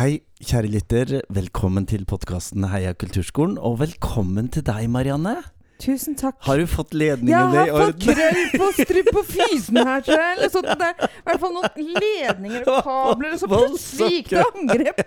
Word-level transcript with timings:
Hei, 0.00 0.22
kjære 0.40 0.68
lytter. 0.72 1.10
Velkommen 1.28 1.84
til 1.84 2.06
podkasten 2.08 2.64
Heia 2.72 2.94
kulturskolen. 2.96 3.58
Og 3.60 3.74
velkommen 3.82 4.46
til 4.48 4.62
deg, 4.64 4.86
Marianne. 4.88 5.34
Tusen 5.76 6.14
takk. 6.16 6.38
Har 6.46 6.56
du 6.56 6.64
fått 6.64 6.94
Jeg 6.94 7.02
ledningene 7.02 7.50
har 7.52 7.68
i 7.68 7.74
fått 7.74 8.06
orden? 8.06 8.14
krøll 8.16 8.38
på 8.62 8.68
strup 8.78 9.10
på 9.12 9.22
fysen 9.28 9.76
her, 9.76 10.00
tror 10.06 10.22
jeg. 10.22 10.38
Eller 10.38 10.52
sånn 10.54 10.70
at 10.72 10.80
det 10.80 10.88
er 10.88 11.04
i 11.04 11.26
hvert 11.26 11.42
fall 11.42 11.52
noen 11.52 11.90
ledninger 11.98 12.64
og 12.64 12.78
kabler, 12.86 13.34
og 13.36 13.42
så 13.42 13.50
plutselig 13.52 14.08
gikk 14.14 14.32
det 14.32 14.46
angrep. 14.48 15.04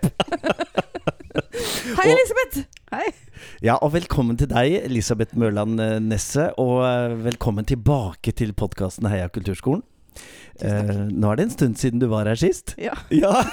Hei, 1.98 2.06
Elisabeth. 2.12 2.62
Hei. 2.94 3.08
Ja, 3.66 3.80
og 3.80 3.96
velkommen 3.96 4.38
til 4.38 4.52
deg, 4.54 4.76
Elisabeth 4.84 5.34
Mørland 5.34 5.82
Nesse. 6.06 6.52
Og 6.54 6.84
eh, 6.86 7.18
velkommen 7.32 7.66
tilbake 7.66 8.30
til 8.30 8.54
podkasten 8.54 9.10
Heia 9.10 9.26
kulturskolen. 9.26 9.82
Eh, 10.62 11.10
nå 11.10 11.32
er 11.32 11.36
det 11.40 11.44
en 11.48 11.54
stund 11.54 11.74
siden 11.80 12.02
du 12.02 12.06
var 12.12 12.28
her 12.30 12.38
sist. 12.38 12.74
Ja. 12.78 12.94
Ja. 13.14 13.44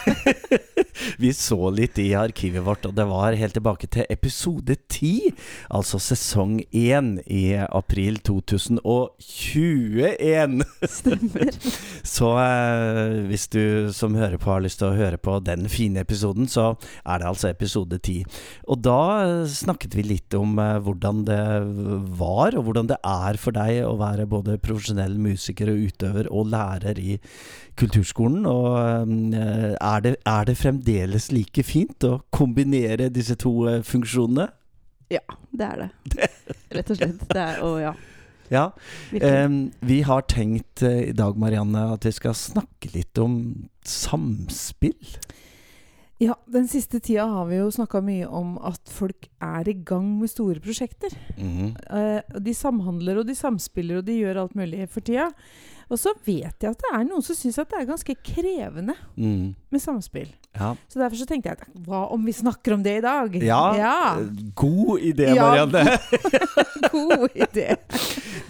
Vi 1.22 1.32
så 1.34 1.70
litt 1.74 1.98
i 2.02 2.14
arkivet 2.18 2.64
vårt, 2.66 2.86
og 2.86 2.96
det 2.98 3.06
var 3.08 3.34
helt 3.38 3.54
tilbake 3.56 3.88
til 3.92 4.06
episode 4.12 4.76
10. 4.92 5.32
Altså 5.74 6.00
sesong 6.02 6.62
1 6.68 7.22
i 7.32 7.56
april 7.64 8.20
2021. 8.26 10.64
Stemmer. 10.92 11.52
Så 12.12 12.28
eh, 12.42 13.22
hvis 13.30 13.48
du 13.54 13.92
som 13.96 14.16
hører 14.18 14.38
på 14.42 14.52
har 14.52 14.62
lyst 14.66 14.80
til 14.82 14.90
å 14.90 14.98
høre 14.98 15.18
på 15.22 15.38
den 15.46 15.70
fine 15.72 16.00
episoden, 16.04 16.48
så 16.50 16.74
er 17.06 17.18
det 17.22 17.30
altså 17.30 17.48
episode 17.52 17.98
10. 18.02 18.26
Og 18.68 18.78
da 18.84 19.00
snakket 19.50 19.96
vi 19.98 20.04
litt 20.10 20.36
om 20.38 20.60
eh, 20.62 20.78
hvordan 20.84 21.24
det 21.30 21.42
var, 22.20 22.58
og 22.58 22.64
hvordan 22.68 22.88
det 22.92 23.00
er 23.00 23.40
for 23.42 23.52
deg 23.56 23.84
å 23.88 23.96
være 24.02 24.28
både 24.30 24.60
profesjonell 24.64 25.16
musiker 25.22 25.68
og 25.72 25.82
utøver 25.88 26.26
og 26.34 26.50
lærer 26.52 26.91
i 27.00 27.18
kulturskolen. 27.80 28.46
Og 28.46 28.80
eh, 28.80 29.76
er, 29.76 30.00
det, 30.00 30.16
er 30.26 30.44
det 30.50 30.58
fremdeles 30.58 31.32
like 31.32 31.64
fint 31.64 32.04
å 32.04 32.20
kombinere 32.34 33.10
disse 33.10 33.36
to 33.36 33.68
eh, 33.70 33.84
funksjonene? 33.84 34.50
Ja, 35.12 35.24
det 35.52 35.68
er 35.68 35.86
det. 35.86 36.32
Rett 36.72 36.92
og 36.92 36.98
slett. 36.98 37.28
Det 37.30 37.42
er, 37.44 37.62
og 37.68 37.82
ja, 37.82 37.96
Ja. 38.52 38.72
Um, 39.46 39.72
vi 39.80 40.02
har 40.04 40.26
tenkt 40.28 40.84
uh, 40.84 40.98
i 41.08 41.14
dag, 41.16 41.38
Marianne, 41.40 41.86
at 41.94 42.04
vi 42.04 42.12
skal 42.12 42.36
snakke 42.36 42.92
litt 42.92 43.20
om 43.22 43.38
samspill. 43.88 45.16
Ja, 46.22 46.36
den 46.52 46.68
siste 46.70 47.00
tida 47.02 47.26
har 47.32 47.48
vi 47.50 47.62
jo 47.62 47.70
snakka 47.74 48.02
mye 48.06 48.28
om 48.28 48.58
at 48.68 48.92
folk 48.92 49.30
er 49.42 49.72
i 49.72 49.78
gang 49.88 50.20
med 50.20 50.30
store 50.30 50.60
prosjekter. 50.60 51.16
Mm 51.38 51.52
-hmm. 51.58 51.72
uh, 51.96 52.40
de 52.44 52.54
samhandler 52.54 53.18
og 53.18 53.28
de 53.28 53.36
samspiller 53.36 53.98
og 53.98 54.06
de 54.06 54.20
gjør 54.20 54.42
alt 54.42 54.56
mulig 54.56 54.90
for 54.90 55.00
tida. 55.00 55.32
Og 55.92 56.00
så 56.00 56.14
vet 56.24 56.56
jeg 56.64 56.72
at 56.72 56.80
det 56.86 56.92
er 56.96 57.02
noen 57.04 57.24
som 57.26 57.36
syns 57.36 57.58
at 57.60 57.68
det 57.74 57.82
er 57.82 57.90
ganske 57.90 58.14
krevende 58.24 58.96
Mm. 59.20 59.54
med 59.72 59.82
samspill. 59.84 60.30
Ja. 60.56 60.74
Så 60.88 61.00
derfor 61.00 61.20
så 61.20 61.26
tenkte 61.28 61.52
jeg 61.52 61.58
hva 61.86 62.06
om 62.12 62.24
vi 62.26 62.32
snakker 62.36 62.74
om 62.78 62.84
det 62.84 62.98
i 62.98 63.04
dag? 63.04 63.36
Ja, 63.44 63.62
ja. 63.76 63.96
God 64.56 65.00
idé, 65.04 65.34
Ja, 65.36 65.50
Marianne. 65.50 65.98
God 66.92 67.30
idé. 67.36 67.76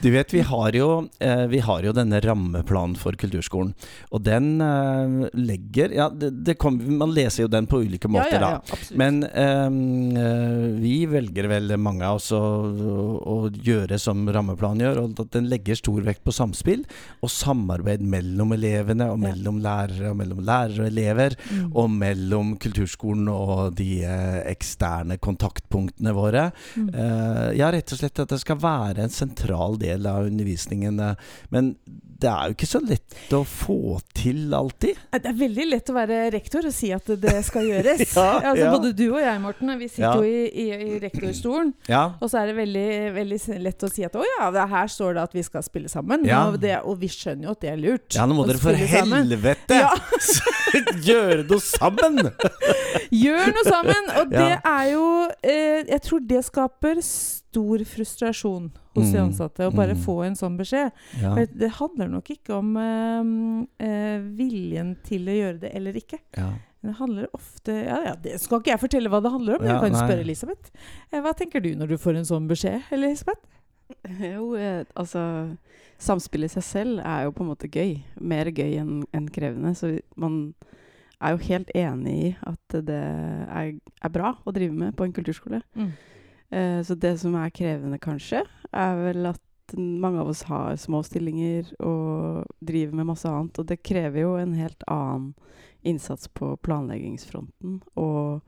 Du 0.02 0.10
vet, 0.10 0.34
vi 0.34 0.42
har, 0.42 0.74
jo, 0.74 1.08
eh, 1.20 1.46
vi 1.52 1.60
har 1.62 1.84
jo 1.86 1.92
denne 1.94 2.20
rammeplanen 2.24 2.96
for 2.98 3.14
kulturskolen. 3.20 3.74
Og 4.10 4.24
den 4.26 4.56
eh, 4.66 5.30
legger 5.38 5.94
Ja, 5.94 6.08
det, 6.10 6.32
det 6.46 6.56
kom, 6.62 6.80
man 6.98 7.14
leser 7.14 7.46
jo 7.46 7.52
den 7.52 7.68
på 7.70 7.84
ulike 7.86 8.10
måter, 8.10 8.42
ja, 8.42 8.50
ja, 8.58 8.62
ja. 8.66 8.80
Men 8.98 9.22
eh, 9.28 9.68
vi 10.82 10.96
velger 11.10 11.50
vel 11.52 11.76
mange 11.78 12.08
av 12.08 12.18
oss 12.18 12.32
å, 12.34 12.42
å 12.42 13.36
gjøre 13.54 14.00
som 14.02 14.26
rammeplanen 14.26 14.86
gjør, 14.86 15.02
og 15.04 15.22
at 15.22 15.36
den 15.38 15.50
legger 15.52 15.78
stor 15.78 16.02
vekt 16.08 16.24
på 16.26 16.34
samspill 16.34 16.82
og 17.22 17.30
samarbeid 17.30 18.02
mellom 18.02 18.56
elevene, 18.58 19.12
og 19.14 19.22
mellom 19.22 19.62
lærere, 19.62 20.12
og 20.12 20.18
mellom 20.24 20.42
lærere 20.46 20.86
og 20.86 20.90
elever, 20.92 21.38
Mm. 21.52 21.72
og 21.76 21.88
mellom 21.92 22.52
kulturskolen 22.62 23.28
og 23.32 23.74
de 23.76 24.02
eksterne 24.48 25.18
kontaktpunktene 25.22 26.14
våre. 26.16 26.46
Mm. 26.78 26.88
Uh, 26.96 27.50
ja, 27.58 27.68
rett 27.74 27.92
og 27.92 28.00
slett 28.00 28.22
at 28.24 28.32
det 28.32 28.40
skal 28.42 28.60
være 28.62 29.04
en 29.04 29.12
sentral 29.14 29.76
del 29.82 29.91
av 30.00 30.26
undervisningen. 30.30 31.02
men 31.50 31.76
det 32.22 32.30
er 32.30 32.52
jo 32.52 32.54
ikke 32.54 32.68
så 32.70 32.80
lett 32.86 33.32
å 33.34 33.40
få 33.50 33.98
til 34.14 34.52
alltid. 34.54 35.00
Det 35.10 35.26
er 35.32 35.38
veldig 35.40 35.64
lett 35.72 35.88
å 35.90 35.96
være 35.96 36.18
rektor 36.36 36.68
og 36.70 36.74
si 36.76 36.92
at 36.94 37.08
det 37.18 37.34
skal 37.48 37.66
gjøres. 37.66 38.04
Ja, 38.22 38.52
altså, 38.52 38.66
ja. 38.68 38.72
Både 38.76 38.92
du 38.94 39.08
og 39.08 39.18
jeg, 39.24 39.40
Morten, 39.42 39.72
vi 39.80 39.88
sitter 39.90 40.04
Ja. 40.06 40.12
jo 40.20 40.28
i, 40.28 40.44
i, 40.46 40.66
i 40.94 41.00
rektorstolen. 41.02 41.72
Og 42.22 42.30
så 42.30 42.42
er 42.44 42.52
det 42.52 42.56
veldig, 42.60 42.86
veldig 43.16 43.40
lett 43.66 43.86
å 43.88 43.90
si 43.90 44.06
at 44.06 44.18
å 44.20 44.26
ja, 44.38 44.52
det 44.54 44.68
her 44.70 44.92
står 44.94 45.18
det 45.18 45.24
at 45.24 45.34
vi 45.34 45.44
skal 45.48 45.66
spille 45.66 45.90
sammen. 45.90 46.28
Og, 46.30 46.60
det, 46.62 46.76
og 46.86 47.00
vi 47.02 47.10
skjønner 47.10 47.50
jo 47.50 47.56
at 47.56 47.64
det 47.66 47.72
er 47.74 47.82
lurt. 47.82 48.14
ja, 48.14 48.28
nå 48.30 48.38
må 48.38 48.46
dere 48.46 48.62
for 48.62 48.78
helvete 48.78 49.82
gjøre 51.10 51.48
noe 51.50 51.64
sammen! 51.64 52.22
Gjør 53.24 53.50
noe 53.56 53.66
sammen! 53.66 54.12
Og 54.22 54.30
det 54.32 54.54
er 54.62 54.86
jo 54.92 55.06
eh, 55.42 55.82
Jeg 55.90 56.02
tror 56.06 56.22
det 56.30 56.46
skaper 56.48 57.02
stor 57.06 57.84
frustrasjon 57.96 58.70
hos 58.96 59.12
de 59.12 59.18
Mm. 59.18 59.30
ansatte 59.30 59.68
å 59.68 59.74
bare 59.76 59.94
Mm. 59.96 60.02
få 60.04 60.26
en 60.26 60.36
sånn 60.36 60.58
beskjed. 60.58 60.92
Ja. 61.22 61.36
Det 61.46 61.70
handler 61.72 62.10
nok 62.10 62.26
ikke 62.30 62.58
om 62.58 62.76
eh, 62.78 63.86
eh, 63.88 64.20
viljen 64.20 64.98
til 65.04 65.26
å 65.28 65.36
gjøre 65.38 65.60
det 65.62 65.72
eller 65.76 65.94
ikke. 65.94 66.20
Ja. 66.38 66.50
Det 66.84 66.96
handler 66.98 67.28
ofte 67.34 67.68
ja, 67.86 68.00
ja, 68.06 68.16
Det 68.16 68.40
skal 68.42 68.60
ikke 68.60 68.72
jeg 68.74 68.80
fortelle 68.82 69.10
hva 69.10 69.22
det 69.22 69.32
handler 69.32 69.60
om. 69.60 69.66
Ja, 69.66 69.74
jeg 69.80 69.82
kan 69.82 69.92
nei. 69.92 70.02
spørre 70.02 70.24
Elisabeth. 70.26 70.72
Eh, 71.14 71.22
hva 71.22 71.34
tenker 71.38 71.62
du 71.62 71.76
når 71.76 71.88
du 71.90 71.98
får 71.98 72.18
en 72.18 72.26
sånn 72.26 72.48
beskjed, 72.50 72.82
Elisabeth? 72.92 73.42
Jo, 74.22 74.56
eh, 74.56 74.84
altså 74.96 75.58
Samspillet 76.02 76.50
i 76.50 76.60
seg 76.60 76.64
selv 76.64 77.00
er 77.06 77.26
jo 77.28 77.32
på 77.32 77.42
en 77.44 77.50
måte 77.52 77.70
gøy. 77.70 78.02
Mer 78.20 78.46
gøy 78.46 78.80
enn 78.82 79.04
en 79.14 79.28
krevende. 79.30 79.76
Så 79.78 80.00
man 80.18 80.56
er 81.22 81.36
jo 81.36 81.44
helt 81.46 81.70
enig 81.76 82.16
i 82.32 82.36
at 82.42 82.58
det 82.88 82.98
er, 82.98 83.76
er 84.02 84.10
bra 84.10 84.32
å 84.44 84.52
drive 84.52 84.74
med 84.74 84.96
på 84.98 85.06
en 85.06 85.14
kulturskole. 85.14 85.62
Eh, 85.78 85.92
så 86.52 86.96
det 87.00 87.14
som 87.22 87.36
er 87.40 87.54
krevende, 87.56 88.00
kanskje, 88.02 88.42
er 88.76 88.98
vel 89.00 89.30
at 89.30 89.40
mange 89.78 90.20
av 90.20 90.28
oss 90.28 90.44
har 90.44 90.76
små 90.76 91.04
stillinger 91.04 91.70
og 91.80 92.48
driver 92.60 92.96
med 92.96 93.10
masse 93.12 93.30
annet. 93.30 93.60
Og 93.60 93.68
det 93.70 93.84
krever 93.86 94.26
jo 94.26 94.34
en 94.40 94.54
helt 94.58 94.84
annen 94.88 95.34
innsats 95.82 96.28
på 96.28 96.54
planleggingsfronten. 96.66 97.80
Og, 97.96 98.42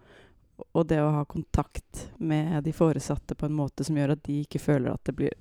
og 0.72 0.88
det 0.90 1.00
å 1.02 1.14
ha 1.18 1.24
kontakt 1.26 2.10
med 2.18 2.64
de 2.68 2.74
foresatte 2.76 3.36
på 3.36 3.48
en 3.48 3.58
måte 3.58 3.86
som 3.88 3.98
gjør 3.98 4.16
at 4.18 4.26
de 4.28 4.42
ikke 4.44 4.62
føler 4.62 4.94
at 4.94 5.06
det 5.08 5.18
blir 5.18 5.40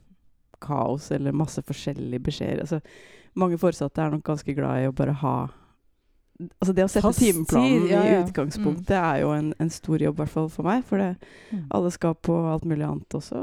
kaos 0.62 1.10
eller 1.10 1.34
masse 1.34 1.62
forskjellige 1.66 2.22
beskjeder. 2.28 2.62
Altså, 2.62 2.80
mange 3.34 3.58
foresatte 3.58 4.02
er 4.02 4.12
nok 4.12 4.24
ganske 4.26 4.54
glad 4.54 4.82
i 4.82 4.88
å 4.90 4.96
bare 4.96 5.16
ha 5.22 5.36
Altså 6.60 6.74
det 6.74 6.84
å 6.84 6.88
sette 6.90 7.02
Fast 7.06 7.18
timeplanen 7.22 7.82
tid, 7.82 7.90
ja, 7.90 8.02
i 8.02 8.14
utgangspunktet 8.22 8.28
utgangspunktet 8.28 8.96
er 8.98 9.20
jo 9.22 9.30
en, 9.36 9.52
en 9.60 9.70
stor 9.70 9.98
jobb, 10.04 10.14
i 10.16 10.22
hvert 10.22 10.32
fall 10.34 10.48
for 10.48 10.62
meg. 10.68 10.84
For 10.88 10.98
det, 10.98 11.16
Mm. 11.52 11.66
alle 11.76 11.90
skal 11.92 12.14
på 12.14 12.32
alt 12.52 12.64
mulig 12.64 12.84
annet 12.86 13.08
også, 13.18 13.36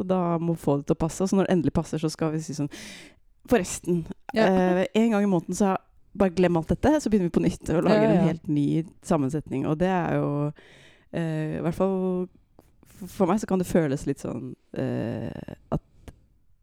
og 0.00 0.06
da 0.06 0.38
må 0.38 0.54
få 0.56 0.76
det 0.78 0.86
til 0.86 0.94
å 0.96 1.02
passe. 1.06 1.22
Og 1.22 1.28
så 1.28 1.36
når 1.36 1.46
det 1.48 1.52
endelig 1.56 1.72
passer, 1.74 1.98
så 1.98 2.10
skal 2.10 2.32
vi 2.32 2.40
si 2.40 2.54
sånn 2.54 2.70
Forresten, 3.48 4.04
Ja. 4.34 4.44
eh, 4.44 4.86
en 4.94 5.10
gang 5.10 5.22
i 5.24 5.26
måneden 5.26 5.54
så 5.56 5.76
bare 6.16 6.30
glem 6.34 6.56
alt 6.56 6.68
dette, 6.68 7.00
så 7.00 7.08
begynner 7.10 7.30
vi 7.30 7.38
på 7.38 7.42
nytt 7.42 7.70
og 7.70 7.84
lager 7.84 8.02
Ja, 8.02 8.08
ja, 8.08 8.12
ja. 8.14 8.20
en 8.20 8.26
helt 8.28 8.48
ny 8.48 8.84
sammensetning. 9.02 9.66
Og 9.66 9.78
det 9.78 9.88
er 9.88 10.14
jo 10.18 10.52
eh, 11.12 11.56
I 11.58 11.62
hvert 11.64 11.74
fall 11.74 12.28
for, 13.06 13.26
meg 13.26 13.38
så 13.40 13.46
kan 13.46 13.58
det 13.58 13.66
føles 13.70 14.06
litt 14.06 14.18
sånn 14.20 14.54
eh, 14.76 15.30
at 15.72 15.80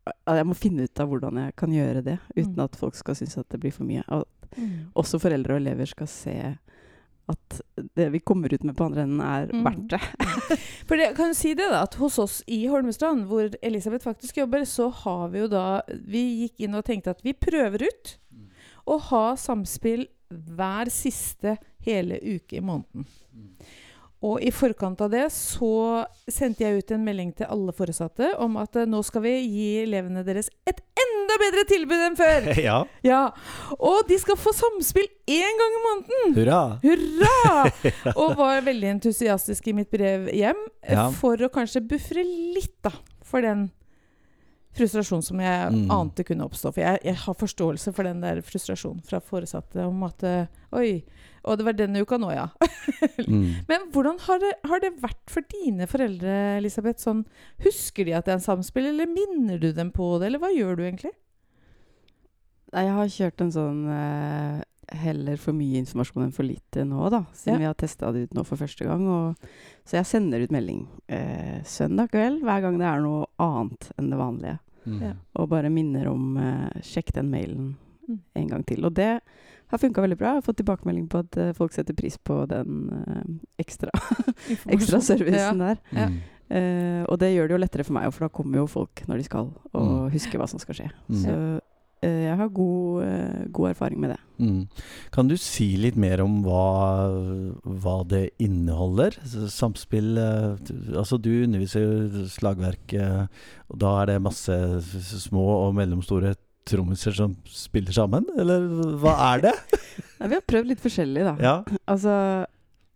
jeg 0.05 0.45
må 0.45 0.55
finne 0.55 0.83
ut 0.85 0.99
av 0.99 1.09
hvordan 1.09 1.39
jeg 1.45 1.55
kan 1.55 1.69
gjøre 1.73 2.03
det 2.03 2.19
uten 2.35 2.55
Mm. 2.55 2.63
at 2.65 2.75
folk 2.75 2.95
skal 2.95 3.15
synes 3.15 3.37
at 3.37 3.49
det 3.49 3.59
blir 3.59 3.71
for 3.73 3.83
mye. 3.83 4.03
Og 4.09 4.25
Mm. 4.57 4.91
også 4.95 5.19
foreldre 5.19 5.55
og 5.55 5.61
elever 5.61 5.85
skal 5.85 6.07
se 6.07 6.57
at 7.27 7.61
det 7.97 8.11
vi 8.13 8.19
kommer 8.19 8.53
ut 8.53 8.63
med 8.63 8.75
på 8.77 8.85
andre 8.85 9.01
enden, 9.03 9.19
er 9.21 9.47
Mm. 9.51 9.63
verdt 9.65 9.87
det. 9.89 10.01
For 10.85 10.95
det, 10.95 11.15
kan 11.15 11.29
du 11.29 11.33
si 11.33 11.53
det 11.55 11.67
da, 11.71 11.81
at 11.83 11.95
hos 11.95 12.19
oss 12.19 12.43
i 12.47 12.67
Holmestrand, 12.67 13.25
hvor 13.25 13.49
Elisabeth 13.63 14.05
faktisk 14.05 14.37
jobber, 14.37 14.61
så 14.61 14.91
har 14.93 15.29
vi 15.29 15.39
jo 15.39 15.47
da 15.47 15.81
Vi 15.89 16.47
gikk 16.47 16.59
inn 16.67 16.75
og 16.75 16.85
tenkte 16.85 17.09
at 17.09 17.21
vi 17.23 17.33
prøver 17.33 17.81
ut 17.87 18.17
å 18.87 18.99
ha 19.01 19.35
samspill 19.35 20.05
hver 20.31 20.85
siste 20.89 21.57
hele 21.81 22.19
uke 22.21 22.57
i 22.57 22.61
måneden. 22.61 23.05
Og 24.23 24.39
i 24.41 24.49
forkant 24.55 25.01
av 25.03 25.11
det 25.11 25.25
så 25.35 26.05
sendte 26.31 26.63
jeg 26.63 26.79
ut 26.79 26.91
en 26.95 27.03
melding 27.05 27.33
til 27.35 27.45
alle 27.51 27.73
foresatte 27.75 28.31
om 28.41 28.55
at 28.57 28.75
eh, 28.79 28.85
nå 28.89 29.01
skal 29.05 29.21
vi 29.25 29.33
gi 29.43 29.65
elevene 29.83 30.23
deres 30.25 30.47
et 30.65 30.79
enda 31.03 31.35
bedre 31.41 31.65
tilbud 31.69 31.99
enn 32.07 32.15
før! 32.17 32.47
ja. 32.63 32.77
Ja, 33.05 33.19
Og 33.77 34.07
de 34.09 34.17
skal 34.21 34.39
få 34.39 34.53
samspill 34.55 35.05
én 35.29 35.59
gang 35.61 35.77
i 35.77 35.83
måneden! 35.83 36.35
Hurra! 36.39 36.61
Hurra! 36.81 37.71
Og 38.23 38.37
var 38.39 38.63
veldig 38.65 38.93
entusiastisk 38.95 39.67
i 39.67 39.75
mitt 39.77 39.91
brev 39.93 40.29
hjem 40.33 40.63
eh, 40.81 40.95
Ja. 40.95 41.09
for 41.13 41.35
å 41.45 41.51
kanskje 41.53 41.83
bufre 41.85 42.23
litt 42.25 42.77
da, 42.87 42.95
for 43.21 43.43
den 43.45 43.67
frustrasjonen 44.75 45.23
som 45.23 45.39
jeg 45.39 45.71
Mm. 45.71 45.91
ante 45.91 46.23
kunne 46.27 46.43
oppstå. 46.49 46.71
For 46.73 46.81
jeg, 46.81 46.99
jeg 47.05 47.15
har 47.15 47.33
forståelse 47.39 47.93
for 47.95 48.03
den 48.03 48.19
der 48.23 48.41
frustrasjonen 48.43 49.03
fra 49.07 49.21
foresatte 49.23 49.85
om 49.87 50.01
at 50.07 50.23
eh, 50.23 50.47
Oi, 50.75 51.03
og 51.45 51.57
det 51.59 51.65
var 51.67 51.75
denne 51.77 52.01
uka 52.03 52.17
nå, 52.21 52.31
ja. 52.35 52.47
Mm. 53.25 53.65
Men 53.67 53.85
hvordan 53.93 54.19
har 54.27 54.37
det, 54.41 54.51
har 54.69 54.81
det 54.83 54.91
vært 55.01 55.31
for 55.31 55.41
dine 55.49 55.87
foreldre, 55.89 56.33
Elisabeth? 56.59 56.99
Sånn, 57.01 57.23
husker 57.63 58.05
de 58.05 58.13
at 58.13 58.27
det 58.27 58.33
er 58.35 58.37
en 58.37 58.43
samspill, 58.43 58.85
eller 58.91 59.09
minner 59.09 59.57
du 59.61 59.71
dem 59.73 59.89
på 59.95 60.11
det, 60.21 60.27
eller 60.29 60.41
hva 60.43 60.51
gjør 60.53 60.77
du 60.77 60.83
egentlig? 60.85 61.11
Nei, 62.75 62.83
jeg 62.85 62.95
har 62.97 63.11
kjørt 63.15 63.43
en 63.45 63.53
sånn 63.55 63.79
eh, 63.95 64.59
heller 65.01 65.39
for 65.41 65.55
mye 65.57 65.79
informasjon 65.81 66.25
enn 66.27 66.33
for 66.35 66.45
lite 66.47 66.83
nå, 66.87 67.07
da. 67.13 67.23
Siden 67.33 67.55
Ja. 67.55 67.61
vi 67.63 67.69
har 67.71 67.77
testa 67.79 68.11
det 68.13 68.27
ut 68.27 68.35
nå 68.37 68.43
for 68.45 68.59
første 68.61 68.85
gang. 68.87 69.07
Og, 69.07 69.47
så 69.87 69.97
jeg 69.99 70.09
sender 70.11 70.43
ut 70.45 70.53
melding 70.53 70.83
eh, 71.09 71.63
søndag 71.65 72.11
kveld 72.13 72.43
hver 72.45 72.61
gang 72.67 72.77
det 72.81 72.89
er 72.89 73.01
noe 73.05 73.25
annet 73.41 73.89
enn 73.97 74.11
det 74.13 74.19
vanlige. 74.21 74.59
Mm. 74.85 74.99
Ja. 75.01 75.13
Og 75.41 75.49
bare 75.49 75.71
minner 75.73 76.11
om 76.11 76.35
eh, 76.37 76.81
sjekk 76.85 77.13
den 77.17 77.31
mailen 77.33 77.73
Mm. 78.05 78.19
en 78.37 78.49
gang 78.51 78.63
til. 78.69 78.83
Og 78.85 78.91
det 78.93 79.15
har 79.73 79.81
funka 79.81 80.01
veldig 80.05 80.17
bra. 80.19 80.27
Jeg 80.35 80.41
har 80.41 80.45
fått 80.45 80.57
tilbakemelding 80.61 81.07
på 81.09 81.19
at 81.25 81.37
eh, 81.41 81.53
folk 81.57 81.73
setter 81.73 81.93
pris 81.97 82.17
på 82.17 82.41
den 82.51 82.89
eh, 82.93 83.27
ekstra, 83.65 83.89
ekstra 84.75 85.01
servicen 85.01 85.61
der. 85.63 85.79
Ja. 85.95 86.09
Eh, 86.49 87.03
og 87.09 87.17
det 87.19 87.31
gjør 87.33 87.47
det 87.49 87.55
jo 87.57 87.61
lettere 87.63 87.83
for 87.87 87.97
meg, 87.97 88.11
for 88.13 88.27
da 88.27 88.33
kommer 88.33 88.61
jo 88.61 88.67
folk 88.69 89.01
når 89.09 89.17
de 89.23 89.23
skal, 89.29 89.53
og 89.73 89.87
Mm. 89.87 90.11
husker 90.13 90.37
hva 90.37 90.47
som 90.47 90.59
skal 90.61 90.75
skje. 90.77 90.89
Mm. 91.09 91.23
Så 91.23 91.33
uh, 92.05 92.21
jeg 92.25 92.35
har 92.37 92.49
god, 92.53 93.01
uh, 93.01 93.45
god 93.49 93.69
erfaring 93.71 93.99
med 93.99 94.11
det. 94.13 94.19
Mm. 94.37 94.67
Kan 95.15 95.27
du 95.31 95.35
si 95.41 95.71
litt 95.81 95.95
mer 95.97 96.21
om 96.21 96.43
hva, 96.45 97.09
hva 97.65 97.95
det 98.07 98.27
inneholder? 98.37 99.17
Samspill 99.49 100.13
du- 100.15 100.93
Altså, 100.99 101.17
du 101.17 101.31
underviser 101.47 101.81
jo 101.81 102.27
slagverk, 102.29 102.93
og 103.69 103.79
da 103.81 104.01
er 104.03 104.05
det 104.13 104.21
masse 104.21 104.53
små 105.25 105.47
og 105.65 105.73
mellomstore 105.75 106.35
trommiser 106.65 107.13
som 107.15 107.35
spiller 107.45 107.93
sammen, 107.95 108.25
eller 108.39 108.65
hva 109.01 109.13
er 109.33 109.43
det? 109.49 109.53
Nei, 110.19 110.27
vi 110.31 110.37
har 110.39 110.45
prøvd 110.49 110.71
litt 110.73 110.81
forskjellig, 110.83 111.23
da. 111.27 111.33
Ja. 111.43 111.55
Altså, 111.91 112.15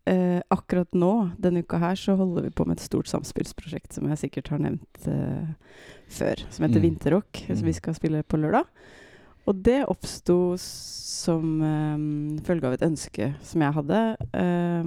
eh, 0.10 0.40
akkurat 0.52 0.92
nå, 0.98 1.12
denne 1.42 1.62
uka 1.66 1.78
her, 1.82 1.96
så 2.00 2.16
holder 2.20 2.48
vi 2.48 2.54
på 2.56 2.66
med 2.66 2.80
et 2.80 2.86
stort 2.88 3.10
samspillsprosjekt 3.12 3.94
som 3.98 4.08
jeg 4.10 4.22
sikkert 4.26 4.50
har 4.56 4.62
nevnt 4.64 5.08
eh, 5.08 5.52
før, 6.10 6.42
som 6.50 6.66
heter 6.66 6.80
Mm. 6.82 6.88
Vinterrock, 6.88 7.44
som 7.48 7.62
Mm. 7.62 7.68
vi 7.70 7.74
skal 7.78 7.94
spille 8.00 8.24
på 8.24 8.40
lørdag. 8.42 8.66
Og 9.50 9.62
det 9.66 9.80
oppsto 9.90 10.56
som 10.60 11.62
eh, 11.62 12.42
følge 12.46 12.66
av 12.70 12.74
et 12.78 12.86
ønske 12.90 13.34
som 13.46 13.62
jeg 13.62 13.74
hadde, 13.78 14.00
eh, 14.34 14.84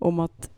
om 0.00 0.20
at 0.24 0.50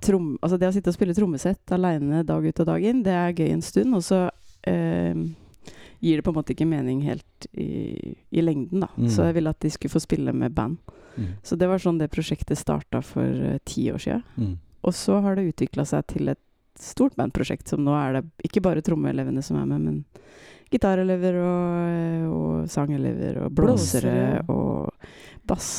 trom, 0.00 0.38
altså 0.40 0.56
det 0.58 0.68
å 0.70 0.72
sitte 0.72 0.88
og 0.88 0.96
spille 0.96 1.12
trommesett 1.14 1.72
aleine 1.76 2.22
dag 2.24 2.44
ut 2.46 2.60
og 2.62 2.66
dag 2.70 2.82
inn, 2.88 3.02
det 3.04 3.12
er 3.12 3.34
gøy 3.36 3.50
en 3.52 3.62
stund, 3.62 3.94
og 3.94 4.00
så 4.06 4.22
eh, 4.64 5.12
gir 6.00 6.20
det 6.20 6.24
på 6.26 6.32
en 6.32 6.38
måte 6.38 6.54
ikke 6.54 6.68
mening 6.68 7.02
helt 7.04 7.46
i, 7.52 8.14
i 8.30 8.44
lengden, 8.44 8.84
da. 8.84 8.88
Mm. 8.96 9.08
Så 9.12 9.28
jeg 9.28 9.36
ville 9.36 9.52
at 9.52 9.60
de 9.60 9.70
skulle 9.72 9.92
få 9.92 10.02
spille 10.02 10.32
med 10.36 10.54
band. 10.56 10.78
Mm. 11.16 11.32
Så 11.44 11.56
det 11.60 11.68
var 11.68 11.82
sånn 11.82 12.00
det 12.00 12.10
prosjektet 12.12 12.58
starta 12.58 13.02
for 13.04 13.26
uh, 13.26 13.58
ti 13.68 13.90
år 13.92 14.00
siden. 14.00 14.22
Mm. 14.36 14.54
Og 14.88 14.96
så 14.96 15.18
har 15.20 15.36
det 15.36 15.50
utvikla 15.50 15.84
seg 15.88 16.06
til 16.08 16.32
et 16.32 16.40
stort 16.80 17.16
bandprosjekt, 17.18 17.68
som 17.68 17.82
nå 17.84 17.92
er 17.98 18.16
det 18.16 18.48
ikke 18.48 18.62
bare 18.64 18.84
trommeelevene 18.84 19.42
som 19.44 19.58
er 19.60 19.68
med, 19.68 19.84
men 19.84 20.30
gitarelever 20.70 21.36
og, 21.42 21.88
eh, 21.90 22.26
og 22.30 22.70
sangelever 22.70 23.42
og 23.44 23.52
blåsere 23.58 24.14
Blåsere. 24.14 24.44
og 24.48 25.42
bass 25.50 25.70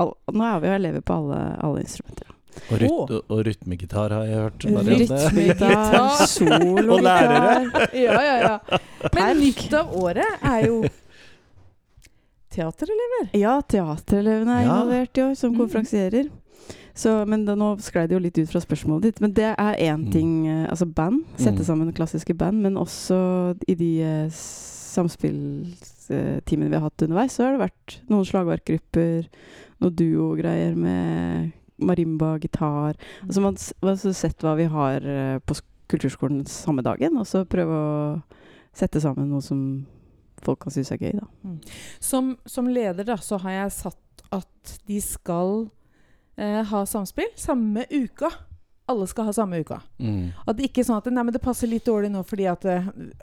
all, 0.00 0.14
Nå 0.32 0.46
er 0.46 0.62
vi 0.62 0.70
jo 0.70 0.76
elever 0.78 1.04
på 1.04 1.18
alle, 1.18 1.40
alle 1.66 1.82
instrumenter. 1.82 2.30
Og, 2.70 2.78
ryt, 2.80 3.10
og 3.28 3.38
rytmegitar 3.46 4.10
har 4.14 4.24
jeg 4.24 4.34
hørt. 4.40 4.64
Rytmegitar, 4.64 6.26
sologitar 6.34 6.90
Og 6.94 7.00
lærere. 7.04 7.54
Ja, 7.92 8.22
ja, 8.24 8.36
ja. 8.40 8.58
Men 9.14 9.36
nytt 9.42 9.72
av 9.74 9.92
året 10.00 10.32
er 10.42 10.66
jo 10.68 10.84
teaterelever. 12.54 13.28
Ja, 13.36 13.56
teaterelevene 13.66 14.54
er 14.60 14.64
involvert 14.68 15.18
i 15.18 15.22
år, 15.26 15.34
som 15.36 15.52
Mm. 15.52 15.58
konferansierer. 15.64 16.28
Så, 16.94 17.24
men 17.26 17.44
da, 17.44 17.54
nå 17.58 17.72
sklei 17.82 18.06
det 18.06 18.14
jo 18.14 18.20
litt 18.22 18.38
ut 18.38 18.48
fra 18.52 18.60
spørsmålet 18.62 19.02
ditt. 19.08 19.18
Men 19.20 19.32
det 19.34 19.48
er 19.58 19.74
én 19.82 20.04
Mm. 20.06 20.12
ting 20.12 20.46
eh, 20.46 20.68
Altså 20.70 20.86
band. 20.86 21.24
Sette 21.36 21.58
Mm. 21.60 21.64
sammen 21.64 21.92
klassiske 21.92 22.34
band. 22.38 22.62
Men 22.62 22.76
også 22.76 23.54
i 23.66 23.74
de 23.74 24.02
eh, 24.02 24.28
samspillstimene 24.30 26.68
vi 26.70 26.74
har 26.76 26.80
hatt 26.86 27.02
underveis, 27.02 27.32
så 27.34 27.42
har 27.44 27.52
det 27.58 27.66
vært 27.70 27.98
noen 28.08 28.24
slagverkgrupper, 28.24 29.24
noen 29.80 29.94
duogreier 29.96 30.74
med 30.76 31.50
marimba, 31.82 32.36
gitar. 32.42 32.98
Altså 33.26 33.42
man 33.44 33.58
har 33.82 34.12
sett 34.12 34.44
hva 34.44 34.54
vi 34.58 34.68
har 34.70 35.06
eh, 35.06 35.38
på 35.42 35.56
kulturskolen 35.90 36.44
samme 36.48 36.84
dagen, 36.86 37.18
og 37.20 37.26
så 37.28 37.44
prøve 37.48 37.78
å 37.78 37.98
sette 38.74 39.02
sammen 39.02 39.30
noe 39.30 39.44
som 39.44 39.84
folk 40.44 40.64
kan 40.64 40.74
synes 40.74 40.92
er 40.92 41.02
gøy, 41.02 41.14
da. 41.20 41.54
Som, 42.02 42.34
som 42.46 42.68
leder 42.68 43.06
da, 43.06 43.16
så 43.22 43.38
har 43.44 43.58
jeg 43.58 43.76
satt 43.78 44.24
at 44.34 44.74
de 44.88 44.98
skal 45.04 45.68
eh, 46.36 46.60
ha 46.68 46.82
samspill 46.88 47.30
samme 47.38 47.86
uka. 47.92 48.30
Alle 48.90 49.06
skal 49.08 49.30
ha 49.30 49.34
samme 49.36 49.62
uka. 49.64 49.80
Mm. 50.02 50.34
At 50.44 50.58
det 50.58 50.68
ikke 50.68 50.82
er 50.82 50.88
sånn 50.90 51.00
at 51.00 51.08
nei, 51.12 51.24
men 51.24 51.34
det 51.36 51.42
passer 51.44 51.70
litt 51.70 51.86
dårlig 51.88 52.10
nå 52.12 52.20
fordi 52.28 52.48
at 52.50 52.66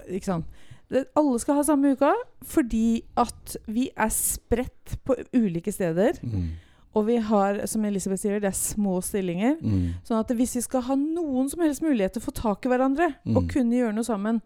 Ikke 0.08 0.26
sant. 0.26 0.62
Det, 0.92 1.06
alle 1.16 1.38
skal 1.40 1.60
ha 1.60 1.64
samme 1.64 1.94
uka 1.94 2.10
fordi 2.48 3.04
at 3.20 3.56
vi 3.72 3.86
er 3.94 4.10
spredt 4.12 4.98
på 5.06 5.16
ulike 5.38 5.72
steder. 5.72 6.18
Mm. 6.26 6.50
Og 6.94 7.06
vi 7.08 7.16
har, 7.24 7.62
som 7.72 7.86
Elisabeth 7.88 8.22
sier, 8.22 8.40
det 8.44 8.50
er 8.50 8.58
små 8.58 8.98
stillinger. 9.02 9.56
Mm. 9.64 9.94
Sånn 10.04 10.20
at 10.20 10.28
hvis 10.36 10.58
vi 10.58 10.62
skal 10.66 10.82
ha 10.90 10.96
noen 11.00 11.48
som 11.50 11.62
helst 11.64 11.82
mulighet 11.82 12.14
til 12.18 12.22
å 12.22 12.26
få 12.26 12.34
tak 12.36 12.66
i 12.66 12.70
hverandre 12.70 13.14
Mm. 13.26 13.38
og 13.38 13.48
kunne 13.50 13.78
gjøre 13.78 13.94
noe 13.96 14.04
sammen, 14.04 14.42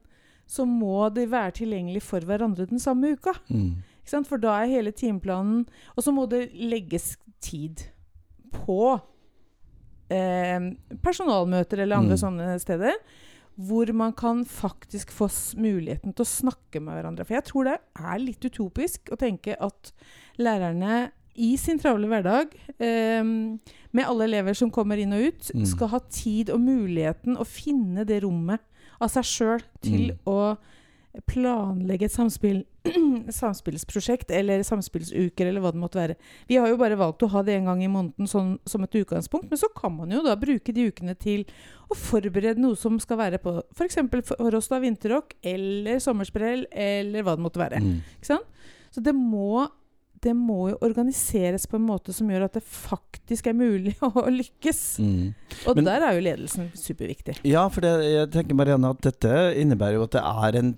så 0.46 0.66
må 0.70 1.10
de 1.14 1.26
være 1.26 1.56
tilgjengelig 1.58 2.04
for 2.04 2.20
hverandre 2.22 2.68
den 2.70 2.78
samme 2.80 3.16
uka. 3.18 3.34
Mm. 3.50 3.82
For 4.30 4.38
da 4.38 4.62
er 4.62 4.68
hele 4.70 4.92
timeplanen 4.92 5.66
Og 5.98 6.04
så 6.04 6.12
må 6.14 6.30
det 6.30 6.52
legges 6.54 7.18
tid 7.42 7.82
på 8.54 9.02
eh, 10.12 10.60
personalmøter 11.02 11.80
eller 11.82 11.98
andre 11.98 12.14
Mm. 12.16 12.22
sånne 12.22 12.60
steder. 12.62 12.94
Hvor 13.58 13.92
man 13.94 14.14
kan 14.14 14.44
faktisk 14.46 15.10
få 15.10 15.28
muligheten 15.58 16.14
til 16.14 16.24
å 16.26 16.28
snakke 16.28 16.80
med 16.80 16.94
hverandre. 16.94 17.26
For 17.26 17.34
jeg 17.36 17.46
tror 17.46 17.64
det 17.64 17.80
er 17.98 18.20
litt 18.20 18.42
utopisk 18.46 19.10
å 19.12 19.18
tenke 19.18 19.56
at 19.60 19.92
lærerne 20.38 21.12
i 21.36 21.56
sin 21.58 21.80
travle 21.80 22.08
hverdag, 22.08 22.54
eh, 22.80 23.24
med 23.96 24.06
alle 24.08 24.24
elever 24.28 24.54
som 24.56 24.72
kommer 24.72 24.98
inn 25.02 25.14
og 25.14 25.28
ut, 25.28 25.52
Mm. 25.56 25.66
skal 25.66 25.88
ha 25.88 26.00
tid 26.10 26.50
og 26.50 26.60
muligheten 26.62 27.38
å 27.38 27.46
finne 27.46 28.06
det 28.06 28.22
rommet 28.24 28.60
av 29.02 29.10
seg 29.10 29.24
sjøl 29.24 29.62
til 29.82 30.12
Mm. 30.12 30.18
å 30.28 30.58
planlegge 31.28 32.04
et 32.10 32.12
samspill, 32.12 32.66
samspillsprosjekt 33.32 34.32
eller 34.36 34.64
samspillsuker 34.68 35.48
eller 35.48 35.62
hva 35.64 35.72
det 35.72 35.80
måtte 35.80 36.00
være. 36.00 36.16
Vi 36.50 36.58
har 36.60 36.68
jo 36.68 36.78
bare 36.78 36.98
valgt 37.00 37.24
å 37.24 37.30
ha 37.32 37.42
det 37.42 37.56
en 37.56 37.70
gang 37.70 37.84
i 37.86 37.88
måneden 37.92 38.28
sånn, 38.28 38.58
som 38.68 38.84
et 38.84 38.98
utgangspunkt, 39.00 39.50
men 39.50 39.58
så 39.62 39.70
kan 39.76 39.96
man 39.96 40.12
jo 40.12 40.22
da 40.26 40.36
bruke 40.36 40.74
de 40.76 40.90
ukene 40.92 41.16
til 41.18 41.46
å 41.90 41.96
forberede 41.96 42.58
noe 42.62 42.76
som 42.76 43.00
skal 43.00 43.18
være 43.22 43.40
på 43.44 43.56
f.eks. 43.78 43.96
For, 44.12 44.22
for 44.36 44.56
oss 44.60 44.68
da 44.72 44.82
vinterrock 44.84 45.36
eller 45.44 46.02
sommersprell 46.04 46.66
eller 46.72 47.24
hva 47.24 47.38
det 47.38 47.46
måtte 47.48 47.64
være. 47.64 47.80
Mm. 47.82 48.02
Ikke 48.20 48.32
sant? 48.34 48.52
Så 48.92 49.04
det 49.04 49.16
må, 49.16 49.68
det 50.24 50.34
må 50.38 50.70
jo 50.72 50.78
organiseres 50.86 51.68
på 51.70 51.78
en 51.80 51.86
måte 51.88 52.14
som 52.16 52.30
gjør 52.32 52.48
at 52.48 52.58
det 52.58 52.64
faktisk 52.66 53.50
er 53.52 53.58
mulig 53.58 53.96
å 54.06 54.26
lykkes. 54.32 54.82
Mm. 55.04 55.34
Og 55.70 55.80
Men- 55.80 55.88
der 55.90 56.06
er 56.08 56.18
jo 56.18 56.24
ledelsen 56.26 56.70
superviktig. 56.80 57.38
Ja, 57.48 57.68
for 57.70 57.86
det, 57.86 57.94
jeg 58.10 58.32
tenker 58.34 58.58
Marianne 58.58 58.92
at 58.96 59.04
dette 59.06 59.34
innebærer 59.62 60.00
jo 60.00 60.08
at 60.08 60.18
det 60.18 60.24
er 60.26 60.60
en 60.62 60.74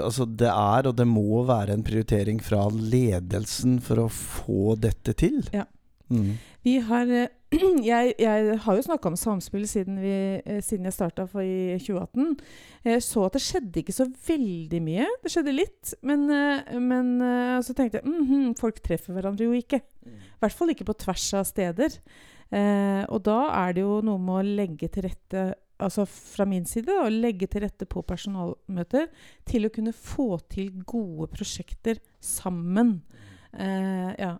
altså 0.00 0.26
det 0.26 0.50
er 0.50 0.88
og 0.90 0.96
det 0.98 1.06
må 1.08 1.44
være 1.48 1.76
en 1.76 1.84
prioritering 1.86 2.40
fra 2.42 2.66
ledelsen 2.70 3.78
for 3.84 4.06
å 4.06 4.08
få 4.10 4.74
dette 4.80 5.14
til. 5.14 5.42
Ja. 5.54 5.66
Mm. 6.10 6.38
Vi 6.66 6.78
har 6.84 7.06
eh, 7.08 7.28
jeg, 7.90 8.14
jeg 8.20 8.56
har 8.62 8.76
jo 8.76 8.84
snakka 8.86 9.10
om 9.10 9.16
samspill 9.18 9.64
siden, 9.68 9.98
vi, 10.02 10.12
eh, 10.38 10.60
siden 10.62 10.86
jeg 10.86 10.94
starta 10.94 11.26
i 11.42 11.78
2018. 11.82 12.36
Jeg 12.86 13.02
så 13.02 13.24
at 13.26 13.36
det 13.36 13.42
skjedde 13.42 13.82
ikke 13.82 13.96
så 13.96 14.06
veldig 14.28 14.82
mye. 14.86 15.06
Det 15.24 15.32
skjedde 15.34 15.56
litt. 15.56 15.94
Men, 16.06 16.28
eh, 16.30 16.76
men 16.78 17.16
eh, 17.26 17.56
så 17.66 17.74
tenkte 17.74 18.00
jeg 18.00 18.06
mhm, 18.10 18.52
folk 18.60 18.78
treffer 18.84 19.16
hverandre 19.16 19.48
jo 19.48 19.56
ikke. 19.58 19.82
I 20.06 20.44
hvert 20.44 20.56
fall 20.56 20.70
ikke 20.74 20.86
på 20.92 20.98
tvers 21.02 21.26
av 21.40 21.48
steder. 21.48 21.98
Eh, 22.54 23.02
og 23.10 23.24
da 23.26 23.40
er 23.64 23.74
det 23.74 23.82
jo 23.82 23.98
noe 24.06 24.22
med 24.22 24.38
å 24.38 24.54
legge 24.62 24.90
til 24.90 25.06
rette 25.06 25.50
Altså 25.80 26.04
fra 26.04 26.44
min 26.44 26.66
side, 26.68 26.92
å 26.92 27.08
legge 27.08 27.46
til 27.48 27.62
rette 27.64 27.86
på 27.88 28.02
personalmøter 28.04 29.06
til 29.48 29.64
å 29.64 29.70
kunne 29.72 29.94
få 29.96 30.34
til 30.52 30.74
gode 30.84 31.30
prosjekter 31.32 32.02
sammen. 32.20 32.98
Eh, 33.52 34.10
ja. 34.20 34.34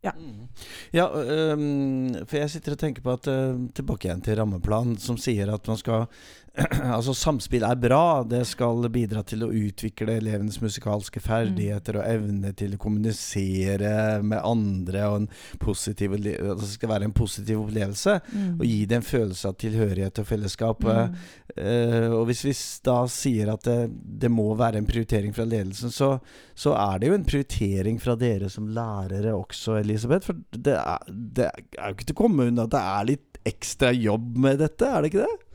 Ja. 0.00 0.12
Mm. 0.16 0.48
Ja, 0.96 1.06
øhm, 1.12 2.14
for 2.24 2.38
jeg 2.40 2.50
sitter 2.50 2.72
og 2.72 2.80
tenker 2.80 3.04
på 3.04 3.12
at 3.18 3.26
øh, 3.28 3.66
Tilbake 3.76 4.08
igjen 4.08 4.22
til 4.24 4.38
rammeplan, 4.38 4.94
som 4.96 5.18
sier 5.20 5.52
at 5.52 5.68
man 5.68 5.76
skal 5.76 6.06
Altså, 6.96 7.14
samspill 7.14 7.64
er 7.66 7.78
bra. 7.78 8.22
Det 8.26 8.42
skal 8.48 8.88
bidra 8.92 9.22
til 9.26 9.44
å 9.44 9.50
utvikle 9.54 10.16
elevenes 10.18 10.58
musikalske 10.62 11.22
ferdigheter 11.22 12.00
og 12.00 12.06
evne 12.08 12.52
til 12.58 12.74
å 12.74 12.80
kommunisere 12.80 13.92
med 14.26 14.42
andre, 14.42 15.04
og 15.08 15.18
en 15.20 15.28
positiv, 15.62 16.16
altså 16.16 16.58
det 16.64 16.72
skal 16.72 16.92
være 16.94 17.08
en 17.08 17.16
positiv 17.16 17.62
opplevelse. 17.62 18.16
Mm. 18.32 18.52
Og 18.58 18.64
gi 18.66 18.78
det 18.90 18.98
en 18.98 19.06
følelse 19.06 19.50
av 19.50 19.58
tilhørighet 19.62 20.22
og 20.22 20.28
fellesskap. 20.30 20.86
Mm. 20.86 21.18
Uh, 21.50 22.08
og 22.18 22.24
hvis 22.30 22.44
vi 22.46 22.54
da 22.86 22.98
sier 23.10 23.52
at 23.54 23.66
det, 23.66 23.78
det 24.24 24.30
må 24.32 24.48
være 24.58 24.80
en 24.80 24.88
prioritering 24.88 25.34
fra 25.36 25.46
ledelsen, 25.48 25.92
så, 25.94 26.12
så 26.54 26.74
er 26.78 27.00
det 27.00 27.10
jo 27.10 27.18
en 27.18 27.26
prioritering 27.26 28.00
fra 28.02 28.16
dere 28.18 28.50
som 28.52 28.70
lærere 28.74 29.34
også, 29.36 29.78
Elisabeth. 29.80 30.30
For 30.30 30.42
det 30.50 30.76
er, 30.78 31.10
det 31.10 31.50
er 31.50 31.86
jo 31.86 31.96
ikke 31.96 32.10
til 32.10 32.18
å 32.18 32.22
komme 32.24 32.50
unna 32.50 32.66
at 32.66 32.74
det 32.74 32.86
er 32.94 33.10
litt 33.14 33.26
ekstra 33.50 33.92
jobb 33.96 34.34
med 34.40 34.60
dette, 34.60 34.84
er 34.84 35.00
det 35.00 35.12
ikke 35.12 35.24
det? 35.24 35.49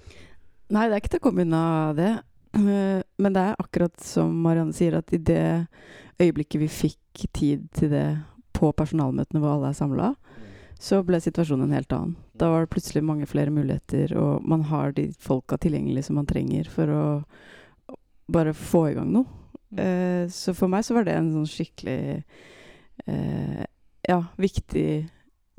Nei, 0.73 0.87
det 0.87 0.95
er 0.95 1.01
ikke 1.03 1.13
til 1.15 1.21
å 1.21 1.25
komme 1.27 1.45
unna 1.45 1.65
det. 1.97 2.11
Eh, 2.55 3.01
men 3.21 3.35
det 3.35 3.41
er 3.41 3.59
akkurat 3.61 3.95
som 4.01 4.33
Marianne 4.45 4.75
sier, 4.75 4.97
at 4.97 5.13
i 5.13 5.21
det 5.21 5.67
øyeblikket 6.21 6.61
vi 6.61 6.71
fikk 6.71 7.27
tid 7.35 7.67
til 7.75 7.91
det 7.91 8.07
på 8.55 8.71
personalmøtene 8.75 9.41
hvor 9.43 9.57
alle 9.57 9.71
er 9.71 9.77
samla, 9.77 10.13
så 10.79 11.01
ble 11.05 11.19
situasjonen 11.23 11.67
en 11.67 11.77
helt 11.77 11.93
annen. 11.95 12.15
Da 12.35 12.49
var 12.51 12.65
det 12.65 12.71
plutselig 12.73 13.03
mange 13.05 13.27
flere 13.29 13.53
muligheter, 13.53 14.15
og 14.19 14.45
man 14.47 14.65
har 14.71 14.95
de 14.95 15.09
folka 15.19 15.59
tilgjengelig 15.61 16.07
som 16.07 16.19
man 16.19 16.27
trenger 16.29 16.69
for 16.71 16.91
å 16.91 17.05
bare 18.31 18.55
få 18.57 18.87
i 18.89 18.95
gang 18.97 19.11
noe. 19.13 19.27
Eh, 19.75 20.25
så 20.31 20.55
for 20.55 20.71
meg 20.71 20.85
så 20.87 20.95
var 20.95 21.07
det 21.07 21.17
en 21.17 21.33
sånn 21.33 21.49
skikkelig 21.49 22.23
eh, 23.11 23.63
ja, 24.07 24.19
viktig 24.39 24.87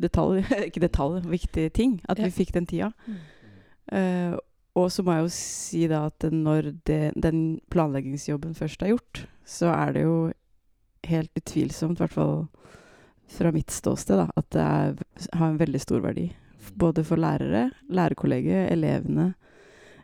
detalj 0.00 0.44
Ikke 0.68 0.82
detalj, 0.84 1.20
viktig 1.28 1.70
ting. 1.76 1.98
At 2.08 2.20
vi 2.20 2.32
fikk 2.32 2.54
den 2.56 2.68
tida. 2.68 2.92
Mm. 3.06 4.36
Og 4.76 4.90
så 4.92 5.02
må 5.02 5.14
jeg 5.16 5.24
jo 5.24 5.32
si 5.32 5.86
da 5.88 6.02
at 6.10 6.26
når 6.32 6.72
det, 6.88 7.14
den 7.16 7.60
planleggingsjobben 7.72 8.56
først 8.58 8.84
er 8.84 8.92
gjort, 8.92 9.22
så 9.48 9.70
er 9.72 9.94
det 9.96 10.02
jo 10.04 10.16
helt 11.06 11.30
utvilsomt, 11.38 11.96
i 11.96 12.04
hvert 12.04 12.16
fall 12.16 12.36
fra 13.32 13.52
mitt 13.54 13.72
ståsted, 13.72 14.20
da, 14.20 14.26
at 14.36 14.48
det 14.54 14.62
er, 14.62 15.00
har 15.38 15.48
en 15.48 15.60
veldig 15.60 15.80
stor 15.82 16.02
verdi. 16.04 16.28
Både 16.78 17.04
for 17.06 17.18
lærere, 17.20 17.70
lærerkollegiet, 17.88 18.68
elevene. 18.74 19.30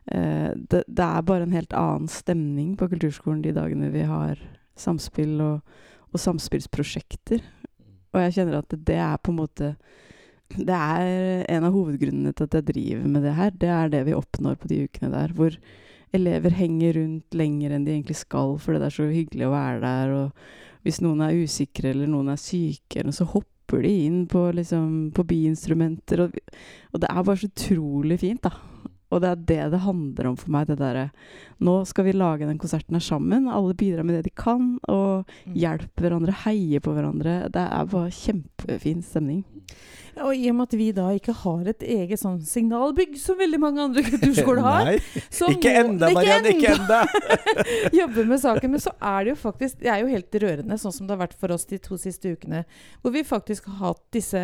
Eh, 0.06 0.50
det, 0.56 0.84
det 0.88 1.06
er 1.06 1.26
bare 1.26 1.46
en 1.46 1.54
helt 1.54 1.74
annen 1.76 2.08
stemning 2.10 2.74
på 2.78 2.88
kulturskolen 2.90 3.42
de 3.44 3.54
dagene 3.54 3.92
vi 3.92 4.06
har 4.08 4.40
samspill 4.78 5.36
og, 5.42 5.74
og 6.10 6.22
samspillsprosjekter. 6.22 7.44
Og 8.12 8.24
jeg 8.24 8.38
kjenner 8.38 8.62
at 8.62 8.74
det 8.74 8.98
er 8.98 9.20
på 9.20 9.34
en 9.34 9.40
måte 9.42 9.74
Det 10.56 10.76
er 10.76 11.44
en 11.48 11.64
av 11.68 11.72
hovedgrunnene 11.74 12.32
til 12.36 12.48
at 12.48 12.56
jeg 12.58 12.66
driver 12.68 13.06
med 13.08 13.22
det 13.26 13.34
her. 13.38 13.50
Det 13.56 13.70
er 13.72 13.92
det 13.92 14.02
vi 14.08 14.16
oppnår 14.16 14.58
på 14.60 14.68
de 14.70 14.82
ukene 14.88 15.12
der, 15.14 15.32
hvor 15.36 15.56
elever 16.12 16.52
henger 16.52 16.98
rundt 16.98 17.38
lenger 17.38 17.72
enn 17.72 17.86
de 17.86 17.94
egentlig 17.94 18.18
skal 18.20 18.58
fordi 18.60 18.82
det 18.82 18.90
er 18.90 18.96
så 18.98 19.06
hyggelig 19.08 19.46
å 19.48 19.54
være 19.54 19.80
der. 19.84 20.12
Og 20.18 20.84
hvis 20.84 21.00
noen 21.04 21.22
er 21.24 21.38
usikre 21.40 21.92
eller 21.94 22.10
noen 22.10 22.32
er 22.34 22.40
syke, 22.42 23.00
eller 23.00 23.16
så 23.16 23.24
hopper 23.32 23.86
de 23.86 23.92
inn 24.08 24.26
på, 24.28 24.48
liksom, 24.52 25.12
på 25.16 25.24
biinstrumenter. 25.24 26.26
Og, 26.26 26.36
og 26.92 27.00
det 27.00 27.08
er 27.08 27.24
bare 27.24 27.40
så 27.40 27.48
utrolig 27.48 28.20
fint, 28.20 28.42
da. 28.44 28.52
Og 29.12 29.20
det 29.20 29.28
er 29.28 29.40
det 29.48 29.64
det 29.74 29.80
handler 29.84 30.30
om 30.30 30.36
for 30.40 30.48
meg. 30.54 30.66
det 30.70 30.78
der, 30.80 31.10
Nå 31.60 31.82
skal 31.84 32.06
vi 32.06 32.14
lage 32.16 32.46
den 32.48 32.58
konserten 32.60 32.96
her 32.96 33.04
sammen. 33.04 33.44
Alle 33.48 33.74
bidrar 33.76 34.06
med 34.08 34.16
det 34.16 34.24
de 34.24 34.30
kan, 34.36 34.78
og 34.88 35.28
Mm. 35.46 35.54
hjelper 35.54 36.06
hverandre, 36.06 36.32
heier 36.46 36.80
på 36.80 36.94
hverandre. 36.96 37.50
Det 37.52 37.60
er 37.60 37.84
bare 37.92 38.08
kjempefin 38.10 39.02
stemning. 39.04 39.44
Og 40.20 40.36
i 40.36 40.48
og 40.50 40.56
med 40.58 40.68
at 40.68 40.76
vi 40.76 40.90
da 40.92 41.06
ikke 41.16 41.32
har 41.40 41.70
et 41.72 41.84
eget 41.86 42.20
sånn 42.20 42.38
signalbygg 42.44 43.16
som 43.20 43.38
veldig 43.40 43.60
mange 43.62 43.84
andre 43.86 44.04
kulturskoler 44.10 44.62
har, 44.68 44.90
Nei, 44.90 45.24
så 45.32 45.48
ikke 45.54 45.72
enda, 45.80 46.12
Mariann. 46.12 46.48
Ikke 46.52 46.74
enda! 46.76 47.00
jobbe 48.02 48.26
med 48.28 48.42
saken. 48.44 48.74
Men 48.74 48.84
så 48.84 48.92
er 48.98 49.24
det 49.24 49.34
jo 49.34 49.40
faktisk 49.40 49.80
Det 49.80 49.90
er 49.92 50.02
jo 50.04 50.12
helt 50.12 50.40
rørende, 50.44 50.78
sånn 50.80 50.94
som 50.94 51.08
det 51.08 51.16
har 51.16 51.24
vært 51.24 51.38
for 51.40 51.54
oss 51.56 51.68
de 51.70 51.80
to 51.82 51.98
siste 52.00 52.36
ukene. 52.36 52.64
Hvor 53.00 53.14
vi 53.16 53.24
faktisk 53.26 53.70
har 53.70 53.80
hatt 53.88 54.02
disse 54.14 54.42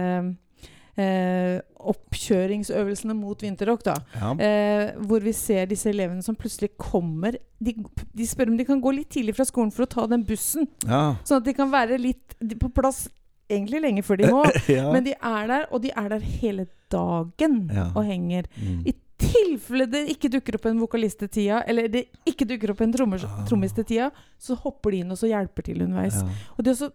eh, 0.99 1.59
oppkjøringsøvelsene 1.93 3.15
mot 3.17 3.43
vinterrock. 3.43 3.85
da. 3.87 3.97
Ja. 4.17 4.33
Eh, 4.35 4.95
hvor 5.05 5.23
vi 5.25 5.35
ser 5.37 5.69
disse 5.71 5.91
elevene 5.93 6.25
som 6.25 6.37
plutselig 6.39 6.73
kommer 6.81 7.39
de, 7.59 7.75
de 8.15 8.27
spør 8.27 8.53
om 8.53 8.59
de 8.59 8.67
kan 8.67 8.81
gå 8.83 8.93
litt 8.95 9.11
tidlig 9.15 9.37
fra 9.37 9.47
skolen 9.49 9.73
for 9.75 9.87
å 9.87 9.91
ta 9.91 10.07
den 10.11 10.25
bussen. 10.27 10.69
Ja. 10.87 11.19
Sånn 11.27 11.43
at 11.43 11.49
de 11.49 11.57
kan 11.59 11.73
være 11.73 11.99
litt 12.01 12.37
på 12.39 12.71
plass 12.75 13.07
egentlig 13.51 13.81
lenge 13.83 14.03
før 14.05 14.17
de 14.21 14.31
må. 14.33 14.45
ja. 14.77 14.87
Men 14.93 15.05
de 15.05 15.15
er 15.17 15.47
der, 15.51 15.67
og 15.73 15.83
de 15.83 15.91
er 15.97 16.09
der 16.15 16.19
hele 16.41 16.67
dagen 16.93 17.71
Ja. 17.75 17.91
og 17.95 18.05
henger. 18.05 18.49
Mm. 18.57 18.83
I 18.87 18.95
tilfelle 19.19 19.87
det 19.91 20.05
ikke 20.15 20.31
dukker 20.31 20.55
opp 20.61 20.67
en 20.71 20.79
vokalist 20.81 21.19
til 21.19 21.29
tida, 21.29 21.63
eller 21.67 21.89
det 21.91 22.05
ikke 22.29 22.47
dukker 22.49 22.71
opp 22.71 22.81
en 22.85 22.95
Ah. 22.95 23.45
trommis 23.49 23.73
til 23.75 23.85
tida, 23.85 24.11
så 24.39 24.55
hopper 24.57 24.91
de 24.95 25.01
inn 25.03 25.11
og 25.11 25.19
så 25.19 25.27
hjelper 25.29 25.63
til 25.67 25.83
underveis. 25.83 26.15
Ja. 26.23 26.29
Og 26.57 26.65
det 26.65 26.77
å 26.79 26.91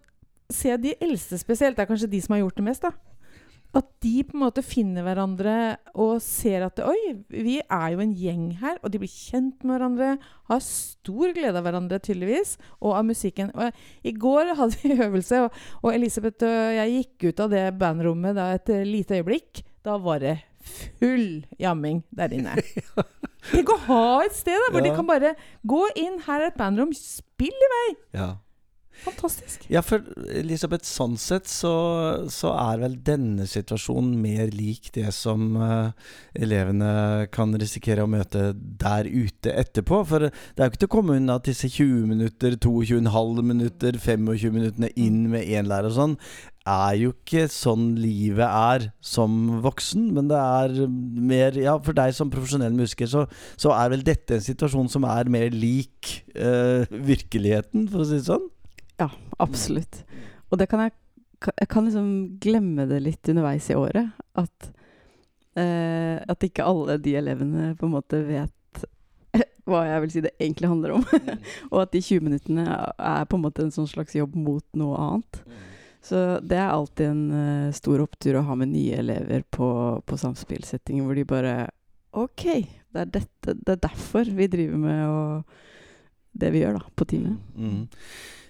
se 0.50 0.76
de 0.76 0.94
eldste 1.00 1.38
spesielt, 1.38 1.76
det 1.76 1.82
er 1.84 1.90
kanskje 1.94 2.10
de 2.10 2.20
som 2.20 2.34
har 2.34 2.40
gjort 2.44 2.56
det 2.56 2.64
mest, 2.64 2.82
da. 2.82 2.90
At 3.74 3.88
de 4.04 4.22
på 4.22 4.36
en 4.36 4.44
måte 4.44 4.62
finner 4.62 5.02
hverandre 5.02 5.54
og 5.98 6.20
ser 6.22 6.62
at 6.68 6.78
Oi, 6.84 7.16
vi 7.32 7.56
er 7.62 7.86
jo 7.94 8.02
en 8.04 8.14
gjeng 8.14 8.44
her. 8.60 8.78
Og 8.82 8.92
de 8.94 9.00
blir 9.02 9.10
kjent 9.10 9.64
med 9.66 9.74
hverandre. 9.74 10.10
Har 10.50 10.62
stor 10.62 11.34
glede 11.34 11.58
av 11.58 11.66
hverandre, 11.66 11.98
tydeligvis. 12.04 12.54
Og 12.80 12.94
av 12.94 13.06
musikken. 13.08 13.50
Og 13.58 13.74
I 14.06 14.14
går 14.14 14.54
hadde 14.54 14.78
vi 14.82 14.94
øvelse, 15.08 15.44
og, 15.46 15.60
og 15.82 15.90
Elisabeth 15.94 16.46
og 16.46 16.78
jeg 16.78 16.96
gikk 16.98 17.28
ut 17.30 17.44
av 17.46 17.54
det 17.54 17.64
bandrommet 17.80 18.38
da 18.38 18.52
et 18.54 18.70
lite 18.86 19.18
øyeblikk. 19.18 19.64
Da 19.84 19.98
var 20.00 20.22
det 20.22 20.38
full 20.64 21.44
jamming 21.60 22.04
der 22.14 22.32
inne. 22.32 22.54
Tenk 23.50 23.74
å 23.74 23.80
ha 23.90 24.06
et 24.24 24.36
sted 24.38 24.56
da, 24.56 24.70
hvor 24.72 24.86
de 24.86 24.94
kan 24.94 25.08
bare 25.08 25.34
gå 25.66 25.82
inn. 26.00 26.22
Her 26.24 26.46
er 26.46 26.52
et 26.52 26.60
bandrom. 26.60 26.94
Spill 26.96 27.52
i 27.52 27.70
vei! 27.74 27.86
ja. 28.20 28.30
Fantastisk. 29.02 29.66
Ja, 29.72 29.82
for 29.84 30.04
Elisabeth, 30.30 30.86
sånn 30.88 31.16
sett 31.20 31.48
så, 31.50 31.72
så 32.32 32.54
er 32.56 32.80
vel 32.84 32.94
denne 33.04 33.48
situasjonen 33.50 34.14
mer 34.22 34.52
lik 34.54 34.88
det 34.94 35.10
som 35.16 35.58
uh, 35.58 35.90
elevene 36.32 37.26
kan 37.34 37.52
risikere 37.60 38.06
å 38.06 38.10
møte 38.10 38.52
der 38.54 39.10
ute 39.10 39.52
etterpå. 39.52 40.00
For 40.08 40.28
det 40.28 40.56
er 40.56 40.70
jo 40.70 40.72
ikke 40.72 40.84
til 40.86 40.92
å 40.92 40.94
komme 40.96 41.18
unna 41.18 41.38
at 41.40 41.50
disse 41.50 41.68
20 41.68 42.08
minutter, 42.14 42.56
22,5 42.56 43.44
minutter, 43.44 44.00
25 44.00 44.56
minuttene 44.56 44.92
inn 44.96 45.24
med 45.34 45.44
én 45.44 45.68
lærer 45.68 45.90
og 45.90 45.98
sånn, 45.98 46.18
er 46.64 46.94
jo 46.96 47.12
ikke 47.12 47.44
sånn 47.52 47.90
livet 48.00 48.48
er 48.48 48.86
som 49.04 49.60
voksen, 49.64 50.06
men 50.16 50.30
det 50.30 50.40
er 50.40 50.88
mer 50.88 51.58
Ja, 51.60 51.76
for 51.84 51.96
deg 51.96 52.14
som 52.16 52.32
profesjonell 52.32 52.72
musiker, 52.76 53.10
så, 53.10 53.26
så 53.60 53.74
er 53.76 53.92
vel 53.92 54.04
dette 54.06 54.38
en 54.38 54.44
situasjon 54.44 54.88
som 54.92 55.04
er 55.08 55.28
mer 55.32 55.52
lik 55.52 56.24
uh, 56.38 56.88
virkeligheten, 56.88 57.88
for 57.92 58.04
å 58.04 58.08
si 58.08 58.16
det 58.16 58.28
sånn? 58.30 58.48
Ja, 59.00 59.10
absolutt. 59.42 60.02
Og 60.50 60.60
det 60.60 60.68
kan 60.70 60.84
jeg 60.86 60.94
Jeg 61.44 61.68
kan 61.68 61.84
liksom 61.84 62.38
glemme 62.40 62.86
det 62.88 63.02
litt 63.02 63.28
underveis 63.28 63.66
i 63.68 63.74
året. 63.76 64.14
At, 64.32 64.70
eh, 65.60 66.16
at 66.16 66.46
ikke 66.46 66.64
alle 66.64 66.96
de 66.96 67.16
elevene 67.20 67.74
på 67.76 67.84
en 67.84 67.92
måte 67.92 68.22
vet 68.24 68.84
hva 69.68 69.82
jeg 69.84 70.00
vil 70.00 70.12
si 70.14 70.22
det 70.24 70.32
egentlig 70.38 70.70
handler 70.70 70.94
om. 70.96 71.04
og 71.72 71.82
at 71.82 71.92
de 71.92 72.00
20 72.00 72.24
minuttene 72.24 72.64
er 72.64 73.26
på 73.28 73.36
en 73.36 73.44
måte 73.44 73.60
en 73.60 73.74
sånn 73.74 73.90
slags 73.90 74.16
jobb 74.16 74.38
mot 74.40 74.64
noe 74.72 74.96
annet. 74.96 75.42
Så 76.04 76.22
det 76.40 76.56
er 76.56 76.70
alltid 76.70 77.10
en 77.10 77.24
uh, 77.32 77.74
stor 77.76 78.00
opptur 78.06 78.38
å 78.38 78.44
ha 78.48 78.56
med 78.56 78.72
nye 78.72 79.02
elever 79.02 79.44
på, 79.50 79.68
på 80.04 80.20
samspillsettinger 80.20 81.04
hvor 81.04 81.18
de 81.18 81.26
bare 81.28 81.54
OK, 82.14 82.44
det 82.94 83.00
er, 83.02 83.12
dette, 83.18 83.54
det 83.58 83.74
er 83.74 83.84
derfor 83.84 84.28
vi 84.32 84.48
driver 84.48 84.80
med 84.80 85.44
det 86.40 86.50
vi 86.54 86.62
gjør 86.62 86.78
da, 86.78 86.84
på 86.94 87.06
teamet. 87.10 87.38
Mm. 87.56 87.86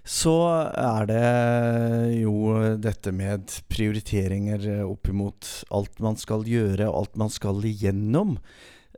Så 0.05 0.37
er 0.77 1.07
det 1.09 2.19
jo 2.21 2.35
dette 2.77 3.13
med 3.17 3.49
prioriteringer 3.73 4.85
opp 4.85 5.09
imot 5.09 5.49
alt 5.73 5.97
man 6.05 6.19
skal 6.21 6.45
gjøre, 6.45 6.91
og 6.91 6.99
alt 6.99 7.21
man 7.25 7.33
skal 7.33 7.65
igjennom. 7.65 8.37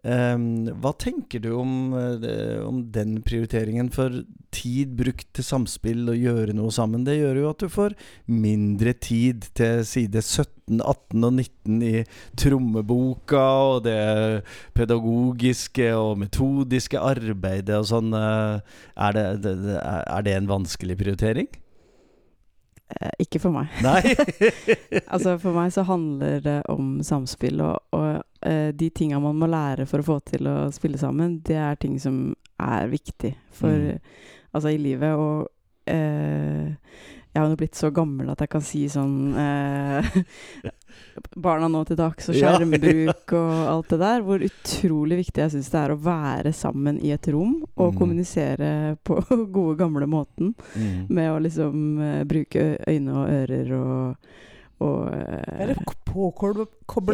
Ehm, 0.07 0.67
hva 0.83 0.93
tenker 0.99 1.43
du 1.43 1.53
om, 1.55 1.95
eh, 1.95 2.59
om 2.63 2.83
den 2.91 3.21
prioriteringen? 3.23 3.91
For 3.91 4.25
tid 4.57 4.95
brukt 4.99 5.29
til 5.37 5.45
samspill 5.47 6.09
og 6.13 6.17
gjøre 6.19 6.55
noe 6.57 6.73
sammen, 6.75 7.05
det 7.07 7.19
gjør 7.19 7.43
jo 7.43 7.51
at 7.51 7.63
du 7.63 7.69
får 7.73 7.97
mindre 8.33 8.95
tid 8.97 9.45
til 9.59 9.85
side 9.89 10.23
17, 10.23 10.81
18 10.81 11.29
og 11.29 11.37
19 11.37 11.85
i 11.87 11.93
trommeboka 12.41 13.45
og 13.75 13.85
det 13.87 13.99
pedagogiske 14.77 15.93
og 15.99 16.17
metodiske 16.25 16.99
arbeidet 17.01 17.77
og 17.83 17.87
sånn. 17.93 18.11
eh, 18.17 18.81
Er 18.97 19.15
det, 19.15 19.29
er 19.77 20.27
det 20.27 20.37
en 20.39 20.51
vanskelig 20.51 20.97
prioritering? 20.99 21.49
Eh, 22.87 23.11
ikke 23.25 23.41
for 23.43 23.51
meg. 23.51 23.71
Nei? 23.83 24.15
Altså 25.13 25.37
For 25.43 25.57
meg 25.57 25.73
så 25.75 25.83
handler 25.89 26.41
det 26.45 26.61
om 26.71 27.01
samspill, 27.07 27.61
og, 27.65 27.81
og 27.97 28.23
uh, 28.47 28.71
de 28.71 28.91
tinga 28.95 29.19
man 29.23 29.39
må 29.41 29.49
lære 29.51 29.89
for 29.91 30.03
å 30.03 30.07
få 30.07 30.21
til 30.31 30.47
å 30.51 30.57
spille 30.75 31.01
sammen, 31.01 31.41
det 31.47 31.59
er 31.59 31.79
ting 31.83 31.99
som 32.03 32.31
er 32.63 32.87
viktig 32.93 33.35
for 33.55 33.75
Mm. 33.75 34.01
Altså 34.57 34.73
i 34.75 34.81
livet. 34.81 35.13
Og 35.15 35.47
eh, 35.87 36.73
jeg 37.37 37.43
har 37.43 37.51
nå 37.53 37.57
blitt 37.61 37.77
så 37.77 37.91
gammel 37.93 38.31
at 38.33 38.41
jeg 38.41 38.49
kan 38.55 38.63
si 38.65 38.87
sånn 38.89 39.37
eh, 39.37 40.11
Barna 41.37 41.69
nå 41.69 41.83
til 41.89 41.97
dags, 41.99 42.27
og 42.29 42.37
skjermbruk 42.37 43.33
og 43.37 43.53
alt 43.71 43.91
det 43.93 43.99
der. 44.01 44.23
Hvor 44.25 44.43
utrolig 44.45 45.19
viktig 45.23 45.43
jeg 45.45 45.53
syns 45.55 45.69
det 45.73 45.81
er 45.83 45.93
å 45.95 45.99
være 46.07 46.53
sammen 46.57 46.99
i 47.05 47.13
et 47.15 47.29
rom 47.33 47.59
og 47.77 47.93
Mm. 47.93 47.99
kommunisere 48.01 48.71
på 49.05 49.19
gode, 49.57 49.77
gamle 49.81 50.09
måten 50.09 50.55
Mm. 50.77 51.07
med 51.09 51.31
å 51.33 51.39
liksom 51.45 52.01
eh, 52.01 52.25
bruke 52.29 52.67
øyne 52.89 53.13
og 53.17 53.29
ører 53.37 53.73
og, 53.77 54.31
og 54.85 55.09
eh, 55.09 55.61
Være 55.63 55.75
påkobla 56.05 56.67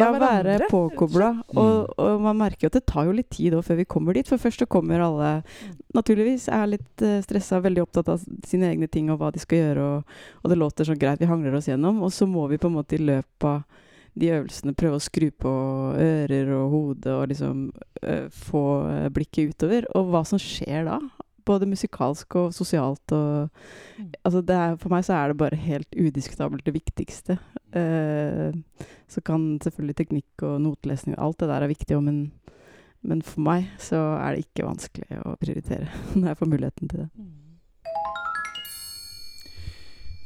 ja, 0.03 0.09
være 0.11 0.19
hverandre. 0.19 0.69
påkobla. 0.71 1.29
Mm. 1.53 1.61
Og, 1.63 1.93
og 2.03 2.25
man 2.25 2.41
merker 2.41 2.67
jo 2.67 2.71
at 2.73 2.79
det 2.79 2.85
tar 2.91 3.07
jo 3.07 3.15
litt 3.15 3.31
tid 3.31 3.55
før 3.63 3.79
vi 3.79 3.87
kommer 3.87 4.19
dit. 4.19 4.27
For 4.27 4.43
først 4.43 4.65
så 4.65 4.69
kommer 4.71 5.03
alle 5.05 5.31
naturligvis 5.95 6.49
er 6.51 6.73
litt 6.75 7.05
uh, 7.07 7.21
stressa, 7.23 7.61
veldig 7.63 7.85
opptatt 7.85 8.11
av 8.15 8.27
sine 8.49 8.73
egne 8.73 8.89
ting 8.91 9.11
og 9.13 9.21
hva 9.21 9.31
de 9.35 9.43
skal 9.43 9.61
gjøre, 9.61 9.87
og, 9.87 10.19
og 10.43 10.53
det 10.53 10.59
låter 10.59 10.89
sånn 10.89 10.99
greit, 10.99 11.23
vi 11.23 11.31
hangler 11.31 11.55
oss 11.59 11.71
gjennom. 11.71 12.03
Og 12.03 12.15
så 12.15 12.27
må 12.27 12.49
vi 12.51 12.59
på 12.59 12.71
en 12.71 12.79
måte 12.81 12.99
i 12.99 13.03
løpet 13.03 13.49
av 13.49 13.63
de 14.19 14.29
øvelsene 14.35 14.75
prøve 14.77 14.99
å 14.99 15.03
skru 15.03 15.31
på 15.41 15.51
ører 15.97 16.51
og 16.59 16.73
hode 16.75 17.15
og 17.17 17.31
liksom 17.31 17.63
øh, 18.03 18.27
få 18.29 18.65
blikket 19.15 19.55
utover. 19.55 19.87
Og 19.97 20.11
hva 20.13 20.21
som 20.29 20.41
skjer 20.43 20.85
da, 20.91 20.99
både 21.45 21.69
musikalsk 21.71 22.37
og 22.41 22.55
sosialt 22.57 23.13
og 23.17 23.51
Mm. 23.99 24.13
Altså 24.25 24.41
det 24.41 24.55
er, 24.57 24.77
for 24.81 24.93
meg 24.93 25.05
så 25.05 25.15
er 25.15 25.29
det 25.29 25.39
bare 25.41 25.57
helt 25.57 25.95
udiskutabelt 25.95 26.65
det 26.67 26.75
viktigste. 26.75 27.39
Uh, 27.77 28.53
så 29.09 29.21
kan 29.21 29.61
selvfølgelig 29.63 29.97
teknikk 29.97 30.43
og 30.43 30.61
notelesning 30.61 31.17
alt 31.19 31.41
det 31.41 31.49
der 31.49 31.63
er 31.63 31.73
viktig 31.73 31.97
òg, 31.97 32.03
men, 32.03 32.33
men 33.03 33.23
for 33.23 33.41
meg 33.45 33.69
så 33.79 33.97
er 33.97 34.35
det 34.35 34.47
ikke 34.47 34.67
vanskelig 34.67 35.21
å 35.25 35.37
prioritere 35.41 35.89
når 36.17 36.33
jeg 36.33 36.41
får 36.41 36.53
muligheten 36.55 36.89
til 36.89 37.05
det. 37.05 37.09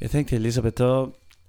Jeg 0.00 0.12
tenkte 0.12 0.36
Elisabeth 0.36 0.84
å, 0.84 0.94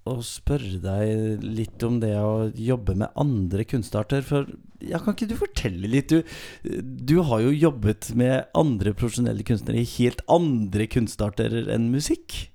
å 0.07 0.23
spørre 0.25 0.79
deg 0.83 1.43
litt 1.43 1.83
om 1.85 1.99
det 2.01 2.13
å 2.19 2.49
jobbe 2.53 2.95
med 2.97 3.13
andre 3.19 3.65
kunstarter. 3.67 4.23
For 4.25 4.47
ja, 4.83 4.99
kan 5.01 5.15
ikke 5.15 5.29
du 5.29 5.37
fortelle 5.39 5.89
litt? 5.91 6.13
Du, 6.13 6.21
du 6.81 7.17
har 7.27 7.43
jo 7.45 7.55
jobbet 7.55 8.11
med 8.17 8.49
andre 8.57 8.93
profesjonelle 8.97 9.45
kunstnere 9.47 9.81
i 9.81 9.89
helt 9.97 10.23
andre 10.31 10.87
kunstarter 10.91 11.59
enn 11.73 11.89
musikk. 11.93 12.47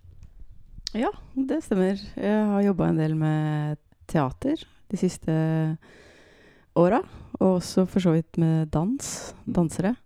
Ja, 0.92 1.10
det 1.34 1.62
stemmer. 1.64 2.00
Jeg 2.20 2.46
har 2.50 2.66
jobba 2.66 2.90
en 2.90 3.00
del 3.00 3.16
med 3.16 3.80
teater 4.10 4.60
de 4.92 5.00
siste 5.00 5.34
åra. 6.78 7.00
Og 7.40 7.58
også 7.58 7.86
for 7.90 8.04
så 8.04 8.14
vidt 8.14 8.38
med 8.40 8.70
dans. 8.74 9.08
Dansere. 9.44 9.96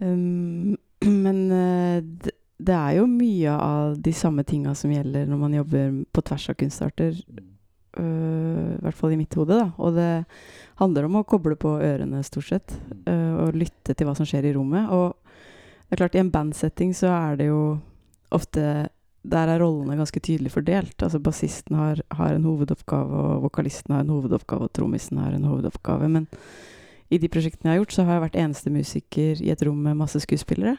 Um, 0.00 0.74
men 1.24 1.44
uh, 1.52 2.00
det, 2.58 2.74
er 2.74 2.98
jo 2.98 3.08
mye 3.10 3.54
av 3.54 3.96
de 4.02 4.12
samme 4.14 4.44
tinga 4.46 4.74
som 4.78 4.92
gjelder 4.92 5.26
når 5.30 5.40
man 5.40 5.56
jobber 5.56 5.98
på 6.14 6.24
tvers 6.28 6.48
av 6.52 6.58
kunstarter. 6.60 7.18
Uh, 7.94 8.74
I 8.74 8.82
hvert 8.82 8.98
fall 8.98 9.14
i 9.14 9.18
mitt 9.18 9.34
hode, 9.38 9.58
da. 9.58 9.68
Og 9.78 9.94
det 9.98 10.24
handler 10.80 11.08
om 11.08 11.20
å 11.20 11.26
koble 11.28 11.56
på 11.60 11.76
ørene, 11.78 12.22
stort 12.26 12.50
sett. 12.50 12.76
Uh, 13.08 13.46
og 13.46 13.58
lytte 13.58 13.94
til 13.94 14.08
hva 14.08 14.16
som 14.18 14.28
skjer 14.28 14.48
i 14.48 14.54
rommet. 14.56 14.90
Og 14.94 15.14
det 15.84 15.96
er 15.96 16.02
klart, 16.04 16.18
i 16.18 16.22
en 16.22 16.32
bandsetting 16.34 16.94
så 16.96 17.12
er 17.14 17.40
det 17.40 17.50
jo 17.50 17.62
ofte 18.34 18.90
Der 19.24 19.48
er 19.48 19.62
rollene 19.62 19.96
ganske 19.96 20.20
tydelig 20.20 20.50
fordelt. 20.52 20.98
Altså 21.00 21.16
bassisten 21.16 21.78
har, 21.78 22.02
har 22.12 22.34
en 22.34 22.44
hovedoppgave, 22.44 23.08
og 23.08 23.44
vokalisten 23.46 23.94
har 23.94 24.02
en 24.04 24.10
hovedoppgave, 24.12 24.66
og 24.66 24.72
trommisen 24.76 25.16
har 25.16 25.32
en 25.32 25.46
hovedoppgave. 25.48 26.10
Men 26.12 26.26
i 27.08 27.16
de 27.22 27.30
prosjektene 27.32 27.70
jeg 27.70 27.78
har 27.78 27.80
gjort, 27.80 27.94
så 27.96 28.04
har 28.04 28.18
jeg 28.18 28.24
vært 28.26 28.36
eneste 28.42 28.72
musiker 28.74 29.40
i 29.40 29.48
et 29.54 29.62
rom 29.64 29.80
med 29.80 29.96
masse 29.96 30.20
skuespillere. 30.20 30.76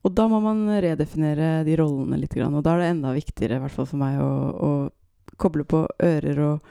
Og 0.00 0.14
da 0.16 0.26
må 0.32 0.40
man 0.40 0.62
redefinere 0.80 1.60
de 1.66 1.74
rollene 1.76 2.18
litt. 2.20 2.36
Og 2.40 2.62
da 2.64 2.74
er 2.74 2.84
det 2.84 2.92
enda 2.94 3.12
viktigere, 3.12 3.58
i 3.58 3.64
hvert 3.64 3.74
fall 3.74 3.88
for 3.90 4.00
meg, 4.00 4.20
å, 4.22 4.30
å 4.56 5.36
koble 5.40 5.66
på 5.68 5.84
ører 6.04 6.40
og 6.46 6.70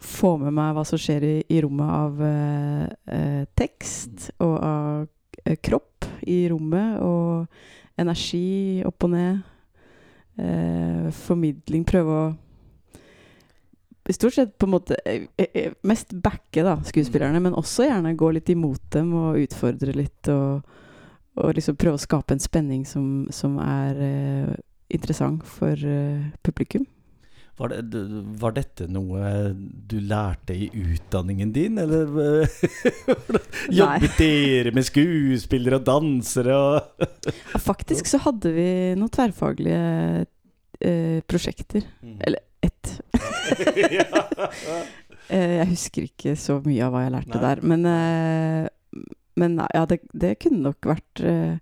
få 0.00 0.34
med 0.40 0.54
meg 0.56 0.72
hva 0.76 0.84
som 0.88 1.00
skjer 1.00 1.26
i, 1.28 1.34
i 1.52 1.60
rommet 1.60 1.92
av 1.92 2.22
eh, 2.24 2.84
eh, 3.16 3.42
tekst 3.58 4.30
og 4.40 4.54
av 4.56 5.42
eh, 5.44 5.58
kropp 5.60 6.08
i 6.24 6.42
rommet, 6.48 7.02
og 7.04 8.00
energi 8.00 8.80
opp 8.88 9.08
og 9.08 9.12
ned. 9.12 9.42
Eh, 10.40 11.10
formidling. 11.26 11.84
Prøve 11.84 12.16
å 12.16 12.30
i 14.10 14.12
stort 14.12 14.34
sett 14.34 14.56
på 14.58 14.66
en 14.66 14.72
måte 14.72 14.96
eh, 15.04 15.26
eh, 15.36 15.72
mest 15.86 16.12
backe 16.12 16.64
da, 16.66 16.78
skuespillerne, 16.86 17.38
men 17.42 17.54
også 17.54 17.86
gjerne 17.86 18.16
gå 18.18 18.30
litt 18.34 18.48
imot 18.50 18.88
dem 18.96 19.12
og 19.14 19.38
utfordre 19.38 19.94
litt. 19.94 20.30
Og, 20.32 20.64
og 21.40 21.56
liksom 21.56 21.78
prøve 21.80 21.98
å 21.98 22.02
skape 22.02 22.36
en 22.36 22.42
spenning 22.42 22.86
som, 22.88 23.26
som 23.34 23.58
er 23.62 24.00
eh, 24.04 24.56
interessant 24.92 25.44
for 25.46 25.74
eh, 25.74 26.30
publikum. 26.46 26.86
Var, 27.60 27.74
det, 27.84 28.00
var 28.40 28.54
dette 28.56 28.86
noe 28.88 29.50
du 29.52 29.98
lærte 30.00 30.54
i 30.56 30.70
utdanningen 30.72 31.50
din, 31.52 31.76
eller 31.82 32.46
jobbet 33.80 34.16
dere 34.16 34.72
med 34.72 34.86
skuespillere 34.88 35.76
og 35.76 35.84
dansere 35.84 36.56
og 36.56 37.04
Ja, 37.52 37.60
faktisk 37.60 38.08
så 38.08 38.22
hadde 38.24 38.54
vi 38.56 38.70
noen 38.96 39.12
tverrfaglige 39.12 40.24
eh, 40.80 41.20
prosjekter. 41.28 41.84
Eller 42.24 42.40
ett. 42.64 42.96
Eh, 45.30 45.60
jeg 45.60 45.68
husker 45.70 46.06
ikke 46.08 46.32
så 46.38 46.56
mye 46.64 46.82
av 46.82 46.94
hva 46.94 47.04
jeg 47.04 47.14
lærte 47.14 47.36
Nei. 47.36 47.42
der. 47.44 47.60
Men, 47.70 47.84
eh, 47.86 48.68
men 49.40 49.56
ja, 49.74 49.86
det, 49.88 50.02
det 50.12 50.36
kunne 50.42 50.64
nok 50.68 50.90
vært 50.90 51.22
eh, 51.24 51.56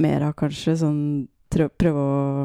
mer 0.00 0.26
av 0.30 0.36
kanskje 0.40 0.78
sånn 0.84 1.02
Prøve 1.50 1.98
å 1.98 2.44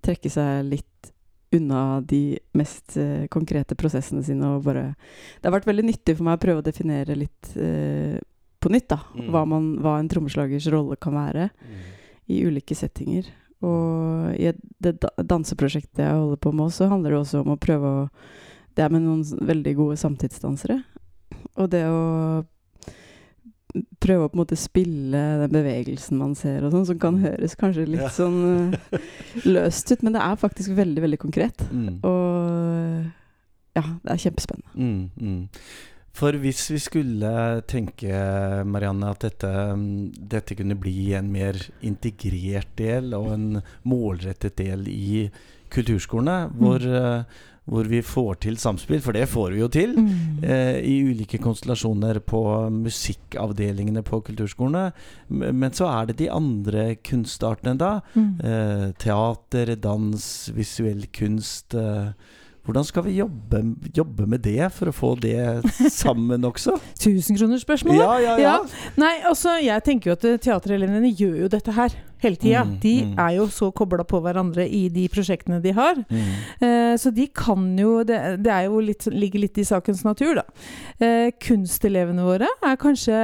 trekke 0.00 0.30
seg 0.32 0.62
litt 0.64 1.10
unna 1.52 2.00
de 2.00 2.38
mest 2.56 2.96
eh, 2.96 3.26
konkrete 3.28 3.76
prosessene 3.76 4.22
sine 4.24 4.54
og 4.54 4.64
bare 4.64 4.94
Det 4.94 5.44
har 5.44 5.52
vært 5.58 5.68
veldig 5.68 5.84
nyttig 5.84 6.14
for 6.16 6.24
meg 6.24 6.38
å 6.38 6.42
prøve 6.46 6.62
å 6.62 6.64
definere 6.64 7.18
litt 7.18 7.50
eh, 7.60 8.16
på 8.62 8.70
nytt, 8.72 8.88
da. 8.88 9.00
Mm. 9.18 9.26
Hva, 9.34 9.42
man, 9.50 9.68
hva 9.82 9.96
en 9.98 10.08
trommeslagers 10.08 10.68
rolle 10.72 10.96
kan 11.02 11.16
være 11.18 11.48
i 12.30 12.38
ulike 12.46 12.76
settinger. 12.78 13.26
Og 13.66 14.30
i 14.38 14.52
det 14.82 14.92
danseprosjektet 15.18 16.04
jeg 16.04 16.14
holder 16.14 16.38
på 16.42 16.52
med, 16.54 16.70
så 16.74 16.88
handler 16.90 17.14
det 17.14 17.20
også 17.20 17.42
om 17.42 17.52
å 17.54 17.60
prøve 17.60 17.90
å 17.90 18.06
Det 18.72 18.86
er 18.86 18.94
med 18.94 19.02
noen 19.04 19.20
veldig 19.20 19.74
gode 19.76 19.98
samtidsdansere. 20.00 20.78
Og 21.60 21.68
det 21.74 21.82
å 21.90 22.44
prøve 24.02 24.26
å 24.26 24.30
på 24.32 24.36
en 24.36 24.42
måte 24.42 24.58
spille 24.60 25.20
den 25.44 25.54
bevegelsen 25.54 26.18
man 26.20 26.34
ser, 26.38 26.64
og 26.66 26.74
sånn, 26.74 26.88
som 26.90 26.98
kan 27.00 27.20
høres 27.22 27.54
kanskje 27.58 27.86
litt 27.88 28.02
Ja. 28.02 28.10
sånn 28.12 28.74
eh, 28.92 29.06
løst 29.54 29.92
ut, 29.92 30.02
men 30.02 30.16
det 30.16 30.24
er 30.24 30.36
faktisk 30.40 30.74
veldig, 30.76 31.00
veldig 31.06 31.20
konkret. 31.22 31.64
Mm. 31.72 31.94
Og 32.04 33.78
ja, 33.78 33.84
det 34.04 34.12
er 34.12 34.22
kjempespennende. 34.26 34.74
Mm, 34.76 35.08
mm. 35.16 35.48
For 36.12 36.36
hvis 36.36 36.66
vi 36.68 36.78
skulle 36.84 37.62
tenke, 37.64 38.12
Marianne, 38.68 39.14
at 39.14 39.24
dette, 39.24 39.48
mm, 39.48 40.10
dette 40.34 40.56
kunne 40.58 40.76
bli 40.76 41.14
en 41.16 41.30
mer 41.32 41.56
integrert 41.80 42.74
del 42.76 43.14
og 43.16 43.30
en 43.32 43.46
målrettet 43.88 44.58
del 44.60 44.84
i 44.92 45.22
kulturskolene, 45.72 46.50
hvor, 46.60 46.84
eh, 46.84 47.24
hvor 47.70 47.86
vi 47.86 48.00
får 48.02 48.40
til 48.42 48.56
samspill, 48.58 49.00
for 49.04 49.14
det 49.14 49.28
får 49.30 49.54
vi 49.54 49.60
jo 49.60 49.68
til. 49.70 49.94
Mm. 49.94 50.42
Eh, 50.42 50.78
I 50.82 50.96
ulike 51.06 51.38
konstellasjoner 51.42 52.18
på 52.26 52.42
musikkavdelingene 52.74 54.02
på 54.06 54.18
kulturskolene. 54.26 54.90
Men 55.30 55.70
så 55.76 55.86
er 55.92 56.10
det 56.10 56.18
de 56.18 56.30
andre 56.32 56.96
kunstartene, 57.06 57.76
da. 57.78 57.92
Mm. 58.16 58.30
Eh, 58.42 58.86
teater, 58.98 59.76
dans, 59.78 60.28
visuell 60.56 61.06
kunst. 61.14 61.76
Eh, 61.78 62.10
hvordan 62.66 62.86
skal 62.86 63.06
vi 63.06 63.16
jobbe, 63.18 63.62
jobbe 63.94 64.26
med 64.30 64.42
det 64.42 64.68
for 64.74 64.90
å 64.90 64.94
få 64.94 65.14
det 65.22 65.62
sammen 66.02 66.44
også? 66.46 66.76
Tusenkronersspørsmålet? 67.02 68.02
Ja, 68.02 68.18
ja, 68.22 68.36
ja. 68.42 68.56
Nei, 68.98 69.16
altså, 69.26 69.56
jeg 69.62 69.86
tenker 69.86 70.12
jo 70.12 70.18
at 70.18 70.26
teaterelevene 70.42 71.14
gjør 71.14 71.44
jo 71.44 71.52
dette 71.54 71.74
her 71.78 71.94
hele 72.22 72.38
tida. 72.40 72.62
Mm, 72.64 72.76
de 72.82 72.94
mm. 73.04 73.14
er 73.18 73.36
jo 73.36 73.46
så 73.52 73.70
kobla 73.74 74.04
på 74.08 74.20
hverandre 74.24 74.66
i 74.68 74.86
de 74.92 75.08
prosjektene 75.12 75.60
de 75.64 75.74
har. 75.76 75.98
Mm. 76.08 76.30
Eh, 76.62 76.94
så 77.00 77.12
de 77.14 77.26
kan 77.34 77.64
jo 77.78 78.02
Det, 78.06 78.18
det 78.42 78.50
er 78.52 78.66
jo 78.66 78.80
litt, 78.80 79.06
ligger 79.12 79.42
litt 79.44 79.58
i 79.58 79.64
sakens 79.66 80.02
natur, 80.06 80.40
da. 80.40 80.44
Eh, 81.02 81.30
kunstelevene 81.42 82.24
våre 82.26 82.48
er 82.64 82.78
kanskje 82.80 83.18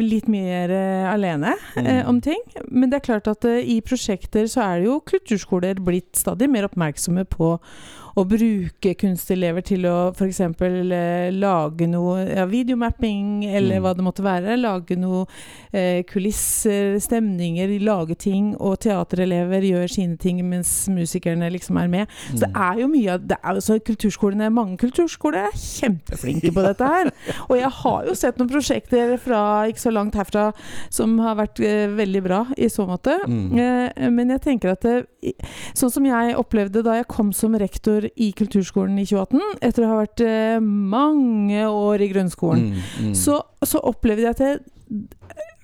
litt 0.00 0.28
mer 0.32 0.72
eh, 0.72 1.12
alene 1.12 1.54
eh, 1.76 1.84
Mm. 1.86 2.08
om 2.08 2.20
ting. 2.20 2.40
Men 2.70 2.90
det 2.90 3.00
er 3.00 3.06
klart 3.06 3.28
at 3.30 3.44
eh, 3.44 3.62
i 3.62 3.80
prosjekter 3.80 4.48
så 4.50 4.62
er 4.64 4.80
det 4.80 4.88
jo 4.88 5.00
kulturskoler 5.06 5.80
blitt 5.82 6.16
stadig 6.18 6.48
mer 6.50 6.66
oppmerksomme 6.68 7.24
på 7.30 7.56
å 8.16 8.24
bruke 8.24 8.94
kunstelever 8.96 9.62
til 9.62 9.84
å 9.84 10.10
f.eks. 10.16 10.40
Eh, 10.40 11.30
lage 11.36 11.86
noe 11.90 12.22
ja, 12.34 12.46
videomapping, 12.48 13.44
eller 13.44 13.76
Mm. 13.76 13.82
hva 13.84 13.94
det 13.96 14.04
måtte 14.06 14.24
være. 14.24 14.56
Lage 14.60 14.96
noe 14.96 15.26
eh, 15.72 16.02
kulisser, 16.08 16.96
stemninger, 17.00 17.68
lage 17.84 18.16
ting. 18.18 18.54
Og 18.56 18.78
teaterelever 18.80 19.60
gjør 19.62 19.88
sine 19.90 20.16
ting 20.18 20.40
mens 20.48 20.88
musikerne 20.88 21.50
liksom 21.52 21.76
er 21.82 21.88
med. 21.88 22.08
Så 22.32 22.40
det 22.46 22.52
Mm. 22.52 22.62
er 22.62 22.80
jo 22.80 22.88
mye 22.88 23.12
av 23.14 23.26
det 23.26 23.36
er, 23.44 23.60
så 23.60 23.78
kulturskolene, 23.80 24.50
Mange 24.56 24.78
kulturskoler 24.78 25.48
er 25.48 25.52
kjempeflinke 25.52 26.52
på 26.54 26.62
dette 26.64 26.84
her. 26.86 27.10
Og 27.50 27.56
jeg 27.58 27.70
har 27.70 28.06
jo 28.06 28.14
sett 28.14 28.38
noen 28.38 28.48
prosjekter 28.48 29.18
fra 29.20 29.66
ikke 29.68 29.82
så 29.82 29.92
langt 29.92 30.14
herfra 30.14 30.52
som 30.88 31.18
har 31.18 31.34
vært 31.36 31.60
eh, 31.60 31.86
veldig 31.88 32.22
bra 32.24 32.46
i 32.56 32.66
så 32.72 32.86
måte. 32.88 33.18
Mm. 33.26 33.58
Eh, 33.58 34.08
men 34.10 34.28
jeg 34.30 34.40
tenker 34.40 34.70
at 34.72 34.80
det, 34.80 34.96
i- 35.02 35.15
sånn 35.76 35.90
som 35.92 36.04
jeg 36.08 36.36
opplevde 36.38 36.82
da 36.86 36.96
jeg 37.00 37.08
kom 37.12 37.32
som 37.36 37.54
rektor 37.58 38.06
i 38.16 38.30
kulturskolen 38.36 38.98
i 38.98 39.06
2018, 39.08 39.40
etter 39.62 39.84
å 39.86 39.92
ha 39.92 40.00
vært 40.04 40.20
eh, 40.26 40.58
mange 40.60 41.64
år 41.68 42.04
i 42.06 42.10
grunnskolen, 42.12 42.66
Mm, 42.76 43.08
mm. 43.08 43.14
så, 43.14 43.40
så 43.64 43.80
opplevde 43.84 44.22
jeg 44.26 44.34
at 44.36 44.40
jeg 44.44 44.60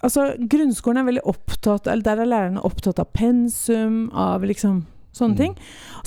altså, 0.02 0.32
grunnskolen 0.50 1.02
er 1.02 1.06
veldig 1.10 1.22
opptatt 1.30 1.86
Eller 1.90 2.02
der 2.02 2.22
er 2.24 2.30
lærerne 2.30 2.64
opptatt 2.66 2.98
av 3.02 3.10
pensum, 3.14 4.08
av 4.14 4.42
liksom 4.46 4.82
sånne 5.12 5.34
Mm. 5.34 5.36
ting. 5.36 5.56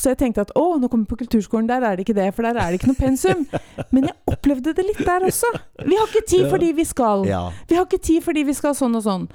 Så 0.02 0.10
jeg 0.10 0.18
tenkte 0.18 0.42
at 0.42 0.52
å, 0.58 0.80
nå 0.82 0.88
kommer 0.90 1.06
vi 1.06 1.12
på 1.14 1.20
kulturskolen, 1.22 1.68
der 1.70 1.84
er 1.86 1.96
det 1.96 2.08
ikke 2.08 2.16
det, 2.18 2.34
for 2.34 2.42
der 2.42 2.58
er 2.58 2.72
det 2.74 2.80
ikke 2.80 2.88
noe 2.90 2.98
pensum. 2.98 3.44
Men 3.94 4.08
jeg 4.10 4.16
opplevde 4.34 4.74
det 4.74 4.86
litt 4.88 5.04
der 5.06 5.28
også. 5.28 5.52
Vi 5.86 5.96
har 6.00 6.08
ikke 6.10 6.26
tid 6.28 6.50
fordi 6.50 6.72
vi 6.74 6.86
skal. 6.90 7.22
Ja. 7.30 7.44
Vi 7.70 7.76
har 7.78 7.86
ikke 7.86 8.02
tid 8.02 8.24
fordi 8.26 8.44
vi 8.48 8.56
skal 8.58 8.74
sånn 8.74 8.98
og 8.98 9.04
sånn. 9.06 9.28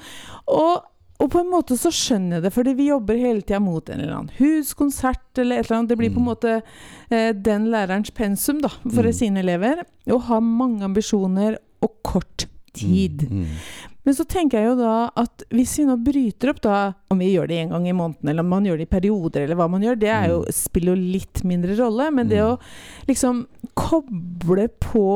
Og, 0.50 0.82
og 1.20 1.30
på 1.30 1.40
en 1.42 1.50
måte 1.52 1.76
så 1.76 1.90
skjønner 1.92 2.38
jeg 2.38 2.42
det, 2.46 2.52
fordi 2.54 2.72
vi 2.78 2.86
jobber 2.88 3.18
hele 3.20 3.42
tida 3.42 3.60
mot 3.60 3.88
en 3.92 4.00
eller 4.00 4.14
annen 4.16 4.30
huskonsert 4.38 5.38
eller 5.38 5.58
et 5.60 5.66
eller 5.68 5.78
annet. 5.82 5.88
Det 5.92 5.98
blir 6.00 6.10
på 6.14 6.20
en 6.20 6.24
Mm. 6.24 6.30
måte 6.32 6.62
eh, 7.10 7.32
den 7.32 7.66
lærerens 7.70 8.10
pensum 8.10 8.60
da, 8.62 8.68
for 8.68 9.02
Mm. 9.04 9.12
sine 9.12 9.38
elever. 9.44 9.84
Å 10.08 10.18
ha 10.30 10.40
mange 10.40 10.82
ambisjoner 10.82 11.58
og 11.82 11.90
kort 12.02 12.46
tid. 12.72 13.28
Mm. 13.30 13.46
Men 14.04 14.14
så 14.16 14.24
tenker 14.24 14.58
jeg 14.58 14.70
jo 14.70 14.76
da 14.80 15.10
at 15.20 15.42
hvis 15.52 15.74
vi 15.78 15.84
nå 15.84 15.96
bryter 16.00 16.50
opp 16.54 16.60
da, 16.64 16.76
om 17.12 17.18
vi 17.20 17.34
gjør 17.34 17.48
det 17.50 17.58
en 17.60 17.72
gang 17.74 17.88
i 17.90 17.92
måneden, 17.92 18.30
eller 18.32 18.40
om 18.46 18.48
man 18.48 18.64
gjør 18.64 18.78
det 18.80 18.86
i 18.88 18.92
perioder, 18.94 19.44
eller 19.44 19.58
hva 19.60 19.66
man 19.68 19.82
gjør, 19.84 19.98
det 20.00 20.14
jo, 20.30 20.38
Mm. 20.40 20.52
spiller 20.56 20.94
jo 20.96 21.12
litt 21.18 21.42
mindre 21.44 21.76
rolle. 21.76 22.10
Men 22.10 22.28
det 22.28 22.38
Mm. 22.40 22.56
å 22.56 22.58
liksom 23.08 23.46
koble 23.76 24.68
på 24.80 25.06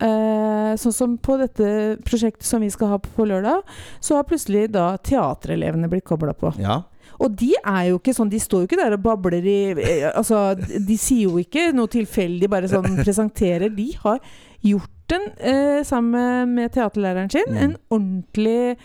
eh, 0.00 0.74
Sånn 0.76 0.92
som 0.96 1.18
på 1.18 1.36
dette 1.38 1.98
prosjektet 2.02 2.42
som 2.48 2.60
vi 2.64 2.70
skal 2.70 2.88
ha 2.88 2.98
på 2.98 3.26
lørdag, 3.28 3.62
så 4.00 4.16
har 4.16 4.24
plutselig 4.24 4.70
da 4.72 4.96
teaterelevene 4.96 5.88
blitt 5.90 6.04
kobla 6.08 6.32
på. 6.32 6.52
Ja. 6.58 6.82
Og 7.20 7.36
de 7.36 7.52
er 7.62 7.90
jo 7.90 7.98
ikke 7.98 8.14
sånn, 8.16 8.30
de 8.32 8.38
står 8.40 8.62
jo 8.64 8.66
ikke 8.70 8.78
der 8.80 8.94
og 8.96 9.02
babler 9.04 9.44
i 9.44 9.58
eh, 9.76 10.10
Altså, 10.16 10.54
de 10.56 10.96
sier 10.96 11.28
jo 11.28 11.36
ikke 11.38 11.72
noe 11.76 11.86
tilfeldig, 11.92 12.48
bare 12.50 12.68
sånn 12.72 12.96
presenterer. 13.04 13.68
De 13.76 13.92
har 14.02 14.18
gjort 14.64 14.90
en, 15.14 15.28
eh, 15.52 15.84
sammen 15.84 16.54
med 16.54 16.72
teaterlæreren 16.72 17.30
sin, 17.30 17.48
Mm. 17.48 17.56
en 17.56 17.76
ordentlig 17.90 18.76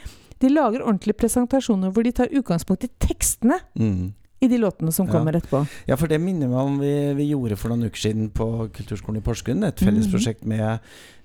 De 0.41 0.49
lager 0.49 0.83
ordentlige 0.85 1.13
presentasjoner 1.17 1.89
hvor 1.89 2.03
de 2.03 2.11
tar 2.11 2.27
utgangspunkt 2.37 2.83
i 2.83 2.87
tekstene 3.01 3.53
Mm. 3.75 4.13
I 4.39 4.47
de 4.47 4.58
låtene 4.62 4.91
som 4.93 5.08
Ja. 5.08 5.13
kommer 5.13 5.34
etterpå. 5.34 5.65
Ja, 5.88 5.95
for 5.97 6.08
det 6.08 6.19
minner 6.21 6.47
meg 6.47 6.60
om 6.60 6.80
vi, 6.80 7.13
vi 7.17 7.32
gjorde 7.32 7.58
for 7.58 7.69
noen 7.69 7.88
uker 7.89 7.97
siden 7.97 8.30
på 8.30 8.69
Kulturskolen 8.71 9.17
i 9.17 9.21
Porsgrunn. 9.26 9.63
Et 9.65 9.80
felles 9.80 10.06
mm 10.06 10.12
prosjekt 10.13 10.45
med 10.45 10.80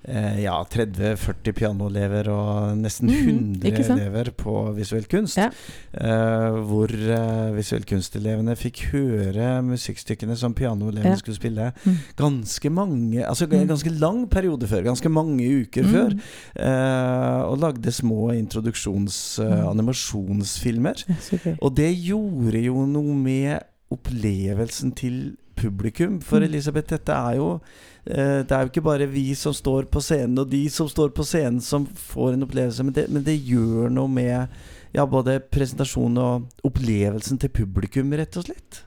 eh, 0.05 0.41
ja, 0.43 0.57
30-40 0.67 1.53
pianoelever 1.55 2.27
og 2.27 2.73
nesten 2.77 3.07
Mhm, 3.07 3.61
100 3.61 3.71
mm 3.71 3.91
elever 3.97 4.31
på 4.35 4.73
visuell 4.75 5.05
kunst. 5.07 5.37
Ja. 5.37 5.51
Eh, 5.93 6.57
hvor 6.67 6.89
eh, 6.91 7.53
visuell 7.55 7.85
kunstelevene 7.87 8.55
fikk 8.57 8.81
høre 8.91 9.61
musikkstykkene 9.63 10.35
som 10.35 10.53
pianoelevene 10.53 11.13
Ja. 11.13 11.15
skulle 11.15 11.37
spille 11.37 11.71
Mm. 11.85 11.97
ganske 12.17 12.69
mange 12.71 13.23
Altså 13.23 13.47
Mm. 13.47 13.61
en 13.61 13.67
ganske 13.67 13.99
lang 13.99 14.27
periode 14.29 14.67
før, 14.67 14.83
ganske 14.83 15.09
mange 15.09 15.39
uker 15.61 15.83
før. 15.83 16.09
Mm. 16.09 16.19
eh, 16.59 17.41
og 17.45 17.59
lagde 17.59 17.91
små 17.91 18.33
introduksjons- 18.33 19.39
eh, 19.39 19.61
Mm. 19.61 19.67
animasjonsfilmer. 19.79 21.03
Ja. 21.07 21.55
Og 21.61 21.75
det 21.75 21.95
gjorde 22.03 22.61
jo 22.65 22.85
noe 22.85 23.02
med 23.11 23.63
opplevelsen 23.93 24.93
til 24.97 25.35
publikum. 25.55 26.21
For 26.21 26.39
Mm. 26.39 26.43
Elisabeth, 26.43 26.89
dette 26.89 27.11
er 27.13 27.35
jo 27.37 27.59
eh, 28.05 28.43
Det 28.43 28.51
er 28.51 28.61
jo 28.61 28.71
ikke 28.71 28.81
bare 28.81 29.07
vi 29.07 29.33
som 29.35 29.53
står 29.53 29.85
på 29.85 30.01
scenen, 30.01 30.37
og 30.37 30.49
de 30.49 30.69
som 30.69 30.89
står 30.89 31.09
på 31.09 31.23
scenen 31.23 31.61
som 31.61 31.85
får 31.85 32.33
en 32.33 32.43
opplevelse, 32.43 32.83
men 32.83 32.93
det, 32.93 33.09
men 33.09 33.23
det 33.23 33.37
gjør 33.45 33.89
noe 33.89 34.07
med 34.07 34.47
ja, 34.93 35.05
både 35.05 35.39
presentasjonen 35.39 36.17
og 36.17 36.65
opplevelsen 36.67 37.39
til 37.39 37.49
publikum, 37.49 38.11
rett 38.13 38.37
og 38.37 38.45
slett. 38.45 38.83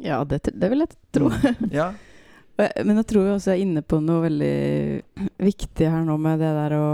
Ja, 0.00 0.24
det, 0.24 0.40
det 0.54 0.70
vil 0.70 0.80
jeg 0.80 0.94
tro. 1.12 1.28
Mm. 1.30 1.70
Ja. 1.72 1.92
Men 2.84 2.98
jeg 2.98 3.06
tror 3.08 3.24
jeg 3.24 3.36
også 3.38 3.52
er 3.54 3.62
inne 3.62 3.80
på 3.80 4.00
noe 4.04 4.24
veldig 4.26 5.00
viktig 5.50 5.86
her 5.88 6.02
nå 6.04 6.16
med 6.20 6.42
det 6.42 6.50
der 6.52 6.74
å 6.76 6.88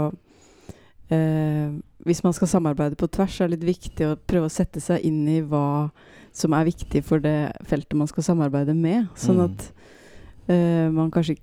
eh, 1.11 1.73
Hvis 2.07 2.21
man 2.23 2.35
skal 2.35 2.47
samarbeide 2.47 2.95
på 2.95 3.09
tvers, 3.11 3.39
er 3.41 3.49
det 3.49 3.57
litt 3.57 3.71
viktig 3.73 4.07
å 4.07 4.15
prøve 4.15 4.47
å 4.47 4.53
sette 4.53 4.79
seg 4.83 5.03
inn 5.07 5.25
i 5.27 5.41
hva 5.43 5.89
som 6.37 6.53
er 6.53 6.67
viktig 6.69 7.03
for 7.03 7.19
det 7.23 7.35
feltet 7.67 7.97
man 7.97 8.07
skal 8.09 8.23
samarbeide 8.23 8.75
med. 8.77 9.07
Sånn 9.17 9.39
Mm. 9.41 9.45
at 9.49 9.71
uh, 10.49 10.89
man 10.93 11.11
kanskje 11.11 11.37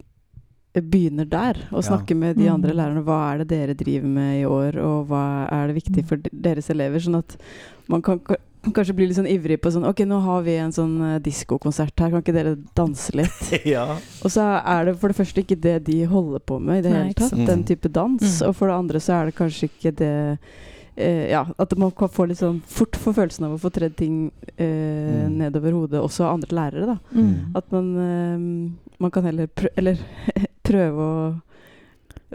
begynner 0.74 1.28
der 1.30 1.54
og 1.72 1.84
Ja. 1.84 2.14
med 2.16 2.36
de 2.36 2.46
Mm. 2.48 2.54
andre 2.54 2.72
lærerne. 2.74 3.04
Hva 3.04 3.34
er 3.34 3.38
det 3.44 3.48
dere 3.48 3.74
driver 3.74 4.08
med 4.08 4.40
i 4.42 4.44
år, 4.44 4.76
og 4.82 5.06
hva 5.08 5.46
er 5.52 5.68
det 5.68 5.76
viktig 5.84 6.02
Mm. 6.02 6.06
for 6.08 6.16
deres 6.32 6.68
elever? 6.70 6.98
Sånn 6.98 7.18
at 7.18 7.36
man 7.88 8.02
kan 8.02 8.18
kanskje 8.72 8.96
bli 8.96 9.06
litt 9.06 9.16
sånn 9.16 9.28
ivrig 9.28 9.60
på 9.60 9.70
sånn 9.70 9.84
Ok, 9.86 9.98
nå 10.08 10.20
har 10.22 10.42
vi 10.42 10.56
en 10.56 10.72
sånn 10.72 11.00
uh, 11.00 11.18
diskokonsert 11.20 11.92
her, 12.00 12.10
kan 12.10 12.22
ikke 12.22 12.32
dere 12.32 12.56
danse 12.74 13.14
litt? 13.14 13.64
ja. 13.66 13.84
Og 14.24 14.30
så 14.30 14.40
er 14.64 14.86
det 14.86 14.98
for 14.98 15.08
det 15.08 15.16
første 15.16 15.44
ikke 15.44 15.60
det 15.60 15.84
de 15.84 16.04
holder 16.06 16.40
på 16.40 16.58
med 16.60 16.78
i 16.78 16.88
det 16.88 16.92
Nei, 16.92 17.02
hele 17.02 17.14
tatt, 17.14 17.46
den 17.46 17.62
type 17.64 17.92
dans. 17.92 18.20
Mm. 18.22 18.48
Og 18.48 18.56
for 18.56 18.66
det 18.68 18.74
andre 18.74 18.98
så 18.98 19.12
er 19.20 19.24
det 19.26 19.34
kanskje 19.36 19.68
ikke 19.68 19.94
det 19.94 20.38
eh, 20.96 21.30
Ja, 21.30 21.46
at 21.58 21.76
man 21.78 21.90
kan 21.90 22.08
få 22.08 22.26
litt 22.28 22.38
sånn 22.38 22.60
fort 22.66 22.96
får 22.96 23.12
følelsen 23.14 23.44
av 23.46 23.52
å 23.54 23.58
få 23.58 23.70
tredd 23.72 23.96
ting 23.96 24.30
uh, 24.58 24.64
Mm. 24.64 25.38
nedover 25.38 25.72
hodet, 25.72 26.00
også 26.00 26.24
av 26.24 26.34
andre 26.34 26.54
lærere, 26.56 26.86
da. 26.86 26.98
Mm. 27.12 27.34
At 27.54 27.72
man 27.72 27.96
uh, 27.96 28.70
Man 29.00 29.10
kan 29.10 29.24
heller 29.24 29.46
prø 29.48 29.68
eller 29.76 29.98
prøve 30.64 30.96
å 30.98 31.40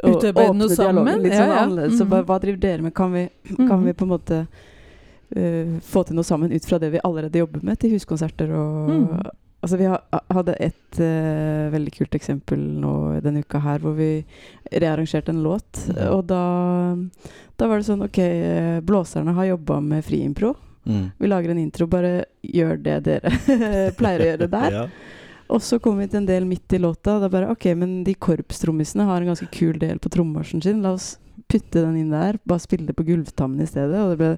å 0.04 0.10
Utarbeide 0.16 0.54
noe 0.56 0.68
dialogen 0.70 0.76
sammen, 0.76 1.24
Litt 1.24 1.34
ja, 1.34 1.40
sånn 1.40 1.50
ja. 1.56 1.62
annerledes. 1.64 1.98
Så 1.98 2.04
Mhm. 2.06 2.10
bare, 2.10 2.24
hva 2.24 2.40
driver 2.40 2.60
dere 2.60 2.82
med? 2.82 2.94
Kan 2.96 3.12
vi, 3.12 3.30
kan 3.58 3.68
Mhm. 3.80 3.84
vi 3.86 3.94
på 3.94 4.04
en 4.06 4.10
måte 4.14 4.48
eh, 5.36 5.80
få 5.84 6.06
til 6.06 6.16
noe 6.16 6.24
sammen 6.24 6.52
ut 6.52 6.66
fra 6.66 6.80
det 6.80 6.90
vi 6.92 7.00
allerede 7.04 7.36
jobber 7.40 7.60
med, 7.64 7.78
til 7.80 7.92
huskonserter 7.92 8.50
og 8.56 8.90
Mhm. 8.90 9.30
Altså 9.60 9.78
Vi 9.80 9.90
ha, 9.92 10.00
hadde 10.32 10.56
et 10.64 11.00
uh, 11.04 11.68
veldig 11.74 11.94
kult 11.98 12.16
eksempel 12.16 12.62
nå 12.80 12.94
denne 13.26 13.44
uka 13.44 13.60
her, 13.64 13.82
hvor 13.84 13.98
vi 13.98 14.24
rearrangerte 14.72 15.34
en 15.34 15.44
låt. 15.44 15.86
Mhm. 15.90 16.02
Og 16.16 16.26
da, 16.30 16.44
da 17.60 17.68
var 17.68 17.80
det 17.80 17.90
sånn 17.90 18.08
Ok, 18.08 18.22
blåserne 18.88 19.36
har 19.36 19.54
jobba 19.54 19.82
med 19.84 20.06
friimpro. 20.08 20.56
Mm. 20.90 21.12
Vi 21.18 21.28
lager 21.28 21.50
en 21.50 21.62
intro. 21.62 21.88
Bare 21.88 22.26
gjør 22.42 22.78
det 22.82 23.00
dere 23.06 23.34
pleier 24.00 24.26
å 24.26 24.30
gjøre 24.34 24.52
der. 24.52 24.76
Ja. 24.80 24.90
Og 25.50 25.64
så 25.66 25.80
kom 25.82 25.98
vi 25.98 26.06
til 26.06 26.20
en 26.20 26.28
del 26.28 26.44
midt 26.46 26.76
i 26.78 26.78
låta. 26.78 27.16
Da 27.18 27.26
bare 27.32 27.50
Ok, 27.50 27.72
men 27.74 28.04
de 28.06 28.14
korpstrommisene 28.14 29.08
har 29.08 29.24
en 29.24 29.32
ganske 29.32 29.48
kul 29.50 29.80
del 29.82 29.98
på 29.98 30.12
trommemarsjen 30.14 30.62
sin. 30.62 30.84
La 30.86 30.92
oss 30.94 31.16
putte 31.50 31.82
den 31.82 31.98
inn 31.98 32.12
der. 32.14 32.38
Bare 32.46 32.62
spille 32.62 32.86
det 32.86 32.94
på 32.98 33.08
gulvtammen 33.08 33.64
i 33.64 33.70
stedet. 33.70 33.98
Og 33.98 34.14
det 34.14 34.20
ble 34.20 34.36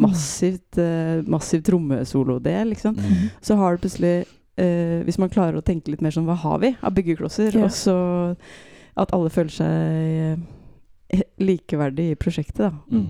massivt 0.00 0.80
uh, 0.80 1.20
massiv 1.28 1.66
trommesolodel, 1.68 2.72
liksom. 2.72 2.96
Mm. 2.96 3.28
Så 3.44 3.58
har 3.60 3.76
du 3.76 3.84
plutselig 3.84 4.14
eh, 4.60 5.02
Hvis 5.06 5.18
man 5.20 5.32
klarer 5.32 5.58
å 5.58 5.64
tenke 5.64 5.92
litt 5.92 6.04
mer 6.04 6.14
sånn 6.14 6.28
Hva 6.28 6.36
har 6.44 6.60
vi 6.62 6.74
av 6.80 6.94
byggeklosser? 6.96 7.58
Ja. 7.58 7.66
Og 7.66 7.74
så 7.74 7.96
at 8.94 9.10
alle 9.14 9.30
føler 9.34 9.50
seg 9.50 9.70
eh, 11.14 11.22
likeverdig 11.42 12.10
i 12.12 12.18
prosjektet, 12.18 12.62
da. 12.62 12.70
Mm. 12.90 13.08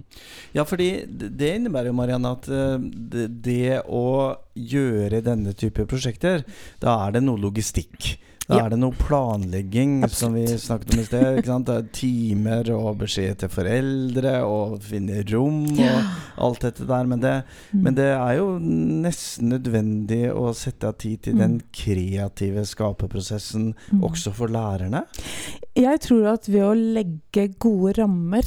Ja, 0.57 0.65
fordi 0.69 0.89
det 1.07 1.33
det 1.41 1.51
innebærer 1.59 1.91
jo, 1.91 1.97
Marianne, 1.99 2.35
at 2.39 2.49
eh, 2.49 2.77
det, 3.15 3.27
det 3.45 3.81
å 3.85 4.07
gjøre 4.55 5.23
denne 5.25 5.55
type 5.57 5.87
prosjekter, 5.91 6.45
da 6.83 6.97
er 7.07 7.17
det 7.17 7.25
noe 7.25 7.41
logistikk. 7.41 8.15
Da 8.47 8.59
Ja. 8.59 8.65
er 8.67 8.71
det 8.75 8.79
noe 8.79 8.93
planlegging, 8.93 10.07
som 10.13 10.35
vi 10.35 10.45
snakket 10.47 10.93
om 10.93 11.01
i 11.01 11.05
sted. 11.05 11.39
Det 11.45 11.75
er 11.75 11.87
timer 11.97 12.69
og 12.77 12.99
beskjed 12.99 13.39
til 13.41 13.49
foreldre 13.49 14.35
og 14.45 14.83
finne 14.85 15.23
rom 15.33 15.63
og 15.73 16.11
alt 16.45 16.61
dette 16.61 16.85
der. 16.87 17.05
Men 17.07 17.21
det, 17.21 17.45
Mm. 17.73 17.83
men 17.83 17.95
det 17.95 18.05
er 18.13 18.37
jo 18.37 18.59
nesten 18.61 19.49
nødvendig 19.49 20.31
å 20.35 20.53
sette 20.55 20.85
av 20.89 20.99
tid 20.99 21.23
til 21.23 21.39
den 21.39 21.63
kreative 21.73 22.67
skaperprosessen 22.67 23.75
Mm. 23.93 24.03
også 24.03 24.33
for 24.35 24.49
lærerne. 24.49 25.05
Jeg 25.75 26.01
tror 26.01 26.35
at 26.35 26.47
ved 26.47 26.63
å 26.63 26.75
legge 26.75 27.49
gode 27.59 27.95
rammer, 27.99 28.43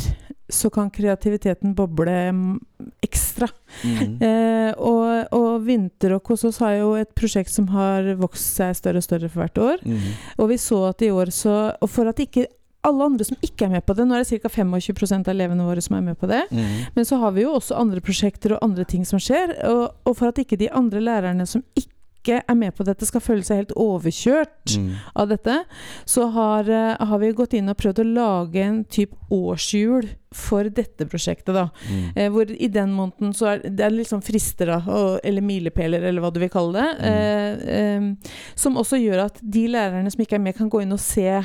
så 0.50 0.70
kan 0.72 0.90
kreativiteten 0.94 1.74
boble 1.76 2.16
mm, 2.32 2.58
ekstra. 3.06 3.50
Mm. 3.84 4.18
Eh, 4.28 4.72
og, 4.84 5.34
og 5.36 5.64
Vinterrock 5.64 6.32
hos 6.32 6.44
oss 6.48 6.58
har 6.64 6.78
jo 6.80 6.90
et 6.98 7.10
prosjekt 7.16 7.52
som 7.54 7.68
har 7.72 8.08
vokst 8.20 8.58
seg 8.58 8.76
større 8.76 9.02
og 9.02 9.06
større 9.06 9.30
for 9.32 9.44
hvert 9.44 9.62
år. 9.62 9.84
Mm. 9.86 10.08
Og 10.42 10.50
vi 10.52 10.58
så 10.62 10.80
at 10.90 11.04
i 11.06 11.12
år 11.14 11.32
så 11.36 11.54
Og 11.84 11.90
for 11.92 12.10
at 12.10 12.20
ikke 12.24 12.48
alle 12.88 13.08
andre 13.10 13.28
som 13.28 13.40
ikke 13.44 13.68
er 13.68 13.74
med 13.76 13.86
på 13.88 13.96
det 13.98 14.06
Nå 14.08 14.16
er 14.16 14.24
det 14.24 14.42
ca. 14.42 14.52
25 14.52 15.20
av 15.20 15.32
elevene 15.34 15.68
våre 15.68 15.84
som 15.84 15.98
er 15.98 16.06
med 16.10 16.20
på 16.20 16.30
det. 16.30 16.44
Mm. 16.52 16.88
Men 16.96 17.08
så 17.08 17.20
har 17.22 17.36
vi 17.36 17.46
jo 17.46 17.56
også 17.58 17.78
andre 17.80 18.02
prosjekter 18.04 18.56
og 18.56 18.64
andre 18.66 18.86
ting 18.88 19.06
som 19.08 19.22
skjer. 19.22 19.56
Og, 19.70 19.84
og 20.08 20.18
for 20.18 20.32
at 20.32 20.42
ikke 20.42 20.60
de 20.60 20.72
andre 20.72 21.04
lærerne 21.04 21.48
som 21.50 21.64
ikke 21.76 21.94
er 22.34 22.56
med 22.56 22.76
på 22.76 22.84
dette, 22.86 23.06
skal 23.08 23.22
føle 23.22 23.44
seg 23.44 23.58
helt 23.62 23.74
overkjørt 23.76 24.76
Mm. 24.78 24.96
av 25.16 25.28
dette, 25.30 25.64
så 26.06 26.32
har, 26.32 26.70
eh, 26.70 26.96
har 27.06 27.20
vi 27.20 27.32
gått 27.34 27.54
inn 27.54 27.70
og 27.70 27.78
prøvd 27.78 28.00
å 28.04 28.14
lage 28.14 28.56
en 28.64 28.84
type 28.84 29.16
årshjul 29.32 30.10
for 30.34 30.64
dette 30.70 31.06
prosjektet. 31.08 31.54
da. 31.54 31.70
Mm. 31.90 32.12
Eh, 32.16 32.30
hvor 32.30 32.50
i 32.52 32.68
den 32.68 32.92
måneden 32.94 33.34
så 33.34 33.54
er 33.54 33.60
det 33.70 33.80
er 33.80 33.92
liksom 33.92 34.22
frister, 34.24 34.66
da, 34.68 34.80
og, 34.88 35.20
eller 35.24 35.42
milepæler, 35.42 36.04
eller 36.04 36.22
hva 36.22 36.32
du 36.34 36.40
vil 36.40 36.50
kalle 36.50 36.74
det. 36.74 37.00
Mm. 37.00 37.06
Eh, 37.06 37.78
eh, 37.78 38.34
som 38.56 38.76
også 38.76 39.00
gjør 39.02 39.26
at 39.26 39.40
de 39.42 39.68
lærerne 39.68 40.12
som 40.12 40.22
ikke 40.26 40.36
er 40.36 40.40
med, 40.44 40.56
kan 40.56 40.70
gå 40.70 40.82
inn 40.82 40.92
og 40.92 41.00
se 41.00 41.44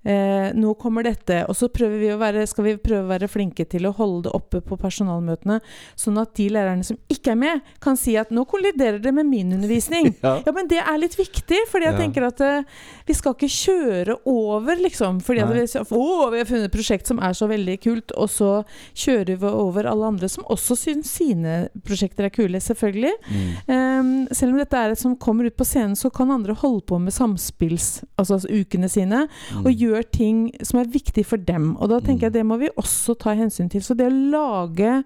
Eh, 0.00 0.52
nå 0.56 0.72
kommer 0.80 1.04
dette, 1.04 1.42
og 1.44 1.52
så 1.56 1.68
vi 2.00 2.08
å 2.08 2.16
være, 2.20 2.46
skal 2.48 2.64
vi 2.64 2.76
prøve 2.80 3.04
å 3.04 3.10
være 3.10 3.28
flinke 3.28 3.66
til 3.68 3.84
å 3.84 3.92
holde 3.92 4.22
det 4.28 4.32
oppe 4.32 4.62
på 4.64 4.78
personalmøtene, 4.80 5.58
sånn 5.94 6.16
at 6.22 6.32
de 6.38 6.46
lærerne 6.48 6.86
som 6.86 6.96
ikke 7.12 7.34
er 7.34 7.36
med, 7.36 7.60
kan 7.84 7.96
si 8.00 8.16
at 8.16 8.30
'nå 8.30 8.46
kolliderer 8.48 8.98
det 9.02 9.12
med 9.12 9.26
min 9.26 9.52
undervisning'. 9.52 10.14
Ja. 10.24 10.42
Ja, 10.46 10.52
men 10.52 10.68
det 10.68 10.78
er 10.80 10.98
litt 10.98 11.16
viktig, 11.16 11.58
fordi 11.68 11.84
jeg 11.86 11.92
Ja. 11.94 11.98
tenker 12.00 12.26
at 12.26 12.40
eh, 12.40 12.62
vi 13.06 13.14
skal 13.14 13.34
ikke 13.34 13.48
kjøre 13.48 14.16
over, 14.26 14.76
liksom. 14.76 15.20
Fordi 15.20 15.40
at 15.40 15.52
vi, 15.52 15.80
å, 15.96 16.30
vi 16.32 16.38
har 16.38 16.46
funnet 16.48 16.64
et 16.64 16.72
prosjekt 16.72 17.06
som 17.06 17.18
er 17.18 17.32
så 17.32 17.48
veldig 17.48 17.76
kult, 17.82 18.12
og 18.16 18.28
så 18.28 18.64
kjører 18.94 19.36
vi 19.36 19.46
over 19.46 19.84
alle 19.84 20.06
andre 20.06 20.28
som 20.28 20.44
også 20.44 20.76
syns 20.76 21.10
sine 21.10 21.68
prosjekter 21.84 22.24
er 22.24 22.30
kule, 22.30 22.56
selvfølgelig. 22.60 23.12
Mm. 23.28 23.50
Eh, 23.68 24.34
selv 24.34 24.52
om 24.52 24.58
dette 24.58 24.76
er 24.76 24.90
et 24.92 24.98
som 24.98 25.16
kommer 25.16 25.44
ut 25.44 25.56
på 25.56 25.64
scenen, 25.66 25.96
så 25.96 26.10
kan 26.12 26.30
andre 26.30 26.54
holde 26.54 26.82
på 26.86 26.98
med 27.00 27.12
samspills, 27.12 28.02
altså 28.18 28.40
ukene 28.48 28.88
sine, 28.88 29.26
og 29.60 29.70
Mm. 29.70 29.89
Gjør 29.90 30.06
ting 30.14 30.38
som 30.64 30.80
er 30.80 30.90
viktig 30.90 31.24
for 31.26 31.36
dem. 31.36 31.76
Og 31.78 31.88
da 31.90 31.98
tenker 32.00 32.26
Mm. 32.26 32.26
jeg 32.28 32.32
det 32.38 32.46
må 32.46 32.58
vi 32.58 32.68
også 32.76 33.18
ta 33.18 33.34
hensyn 33.34 33.68
til. 33.70 33.80
Så 33.82 33.96
det 33.96 34.06
å 34.08 34.30
lage 34.30 35.04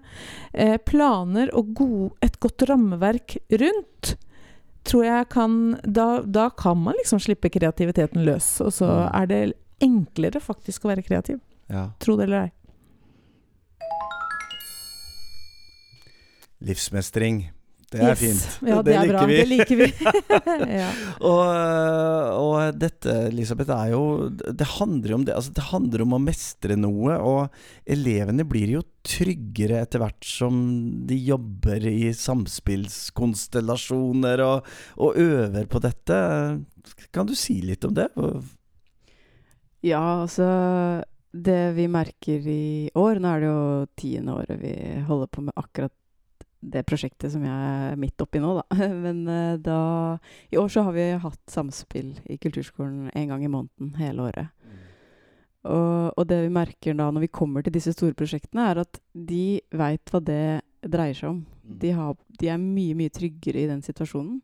eh, 0.53 0.77
planer 0.77 1.49
og 1.53 1.73
gode, 1.75 2.11
et 2.21 2.39
godt 2.39 2.67
rammeverk 2.69 3.37
rundt 3.51 4.15
tror 4.85 5.03
jeg 5.03 5.29
kan 5.29 5.79
da, 5.81 6.21
da 6.21 6.49
kan 6.49 6.77
man 6.77 6.93
liksom 6.99 7.19
slippe 7.19 7.49
kreativiteten 7.49 8.23
løs. 8.25 8.61
Og 8.61 8.71
så 8.71 8.85
Mm. 8.85 9.15
er 9.21 9.25
det 9.25 9.53
enklere 9.81 10.39
faktisk 10.39 10.85
å 10.85 10.93
være 10.95 11.03
kreativ. 11.03 11.39
Ja. 11.69 11.89
Tro 11.99 12.15
det 12.15 12.27
eller 12.29 12.43
ei. 12.43 12.51
Livsmestring. 16.61 17.51
Det 17.95 18.03
er 18.03 18.11
Yes. 18.11 18.19
fint. 18.19 18.43
Ja, 18.67 18.81
det, 18.83 18.91
er 18.99 19.07
bra. 19.13 19.21
Det 19.29 19.45
liker 19.47 19.75
vi. 19.79 19.87
ja. 20.79 20.89
Og, 21.23 21.43
og 22.41 22.55
dette, 22.79 23.11
Elisabeth, 23.31 23.71
er 23.71 23.89
jo 23.93 24.01
Det 24.35 24.67
handler 24.75 25.09
jo 25.13 25.17
om 25.21 25.25
det. 25.27 25.35
Altså, 25.37 25.51
det 25.55 25.63
handler 25.71 25.99
om 26.05 26.13
å 26.17 26.21
mestre 26.25 26.75
noe. 26.79 27.13
Og 27.23 27.41
elevene 27.95 28.43
blir 28.47 28.69
jo 28.77 28.81
tryggere 29.05 29.81
etter 29.85 29.99
hvert 30.01 30.23
som 30.25 30.53
de 31.07 31.15
jobber 31.27 31.81
i 31.87 32.09
samspillskonstellasjoner 32.15 34.41
og, 34.45 34.65
og 34.97 35.15
øver 35.21 35.65
på 35.69 35.79
dette. 35.83 36.15
Kan 37.13 37.27
du 37.29 37.35
si 37.37 37.59
litt 37.65 37.85
om 37.87 37.93
det? 37.97 38.07
Ja, 39.85 40.01
altså 40.23 40.45
Det 41.33 41.73
vi 41.77 41.85
merker 41.91 42.39
i 42.49 42.89
år 42.97 43.19
Nå 43.21 43.27
er 43.35 43.39
det 43.43 43.49
jo 43.51 43.85
tiende 43.99 44.33
året 44.39 44.57
vi 44.61 44.73
holder 45.05 45.27
på 45.29 45.41
med 45.45 45.53
akkurat 45.59 45.93
det 46.65 46.85
prosjektet 46.87 47.33
som 47.33 47.43
jeg 47.45 47.71
er 47.91 47.99
midt 47.99 48.21
oppi 48.23 48.41
nå, 48.41 48.55
da. 48.57 48.87
Men 49.05 49.23
eh, 49.31 49.55
da 49.61 49.79
I 50.49 50.59
år 50.61 50.71
så 50.71 50.85
har 50.87 50.95
vi 50.95 51.07
hatt 51.21 51.41
samspill 51.51 52.15
i 52.25 52.39
kulturskolen 52.41 53.11
en 53.13 53.31
gang 53.31 53.45
i 53.45 53.51
måneden 53.51 53.93
hele 53.99 54.29
året. 54.29 54.51
Og, 55.65 56.13
og 56.13 56.27
det 56.29 56.43
vi 56.43 56.53
merker 56.53 56.97
da 56.97 57.09
når 57.09 57.25
vi 57.25 57.33
kommer 57.33 57.65
til 57.65 57.73
disse 57.73 57.95
store 57.95 58.17
prosjektene, 58.17 58.69
er 58.69 58.83
at 58.83 58.99
de 59.13 59.59
veit 59.73 60.13
hva 60.13 60.21
det 60.21 60.61
dreier 60.85 61.17
seg 61.17 61.31
om. 61.31 61.39
De, 61.65 61.93
har, 61.97 62.13
de 62.39 62.51
er 62.53 62.61
mye, 62.61 62.93
mye 62.97 63.13
tryggere 63.13 63.63
i 63.63 63.69
den 63.71 63.81
situasjonen. 63.85 64.37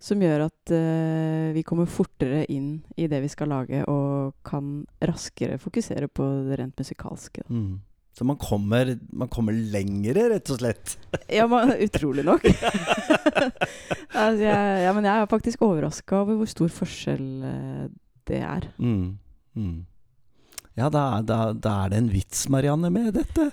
Som 0.00 0.22
gjør 0.22 0.44
at 0.46 0.70
uh, 0.70 1.50
vi 1.52 1.64
kommer 1.66 1.88
fortere 1.90 2.44
inn 2.54 2.78
i 2.96 3.08
det 3.10 3.18
vi 3.24 3.30
skal 3.32 3.50
lage, 3.50 3.82
og 3.90 4.36
kan 4.46 4.86
raskere 5.02 5.58
fokusere 5.58 6.06
på 6.08 6.28
det 6.46 6.60
rent 6.60 6.78
musikalske. 6.78 7.42
Mm. 7.50 7.80
Så 8.18 8.24
man 8.26 8.36
kommer, 8.36 8.98
man 9.14 9.28
kommer 9.30 9.54
lengre, 9.54 10.24
rett 10.32 10.50
og 10.50 10.58
slett. 10.58 10.96
Ja, 11.38 11.44
man, 11.46 11.70
utrolig 11.78 12.24
nok. 12.26 12.42
altså, 14.10 14.42
jeg, 14.42 14.80
ja, 14.82 14.94
men 14.96 15.06
jeg 15.06 15.12
er 15.12 15.30
faktisk 15.30 15.62
overraska 15.62 16.24
over 16.24 16.40
hvor 16.40 16.50
stor 16.50 16.72
forskjell 16.80 17.28
eh, 17.46 17.84
det 18.26 18.40
er. 18.42 18.66
Mm. 18.82 19.12
Mm. 19.54 19.76
Ja, 20.74 20.90
da, 20.90 21.04
da, 21.22 21.38
da 21.54 21.76
er 21.84 21.94
det 21.94 22.02
en 22.02 22.10
vits, 22.10 22.42
Marianne, 22.50 22.90
med 22.90 23.12
dette. 23.20 23.52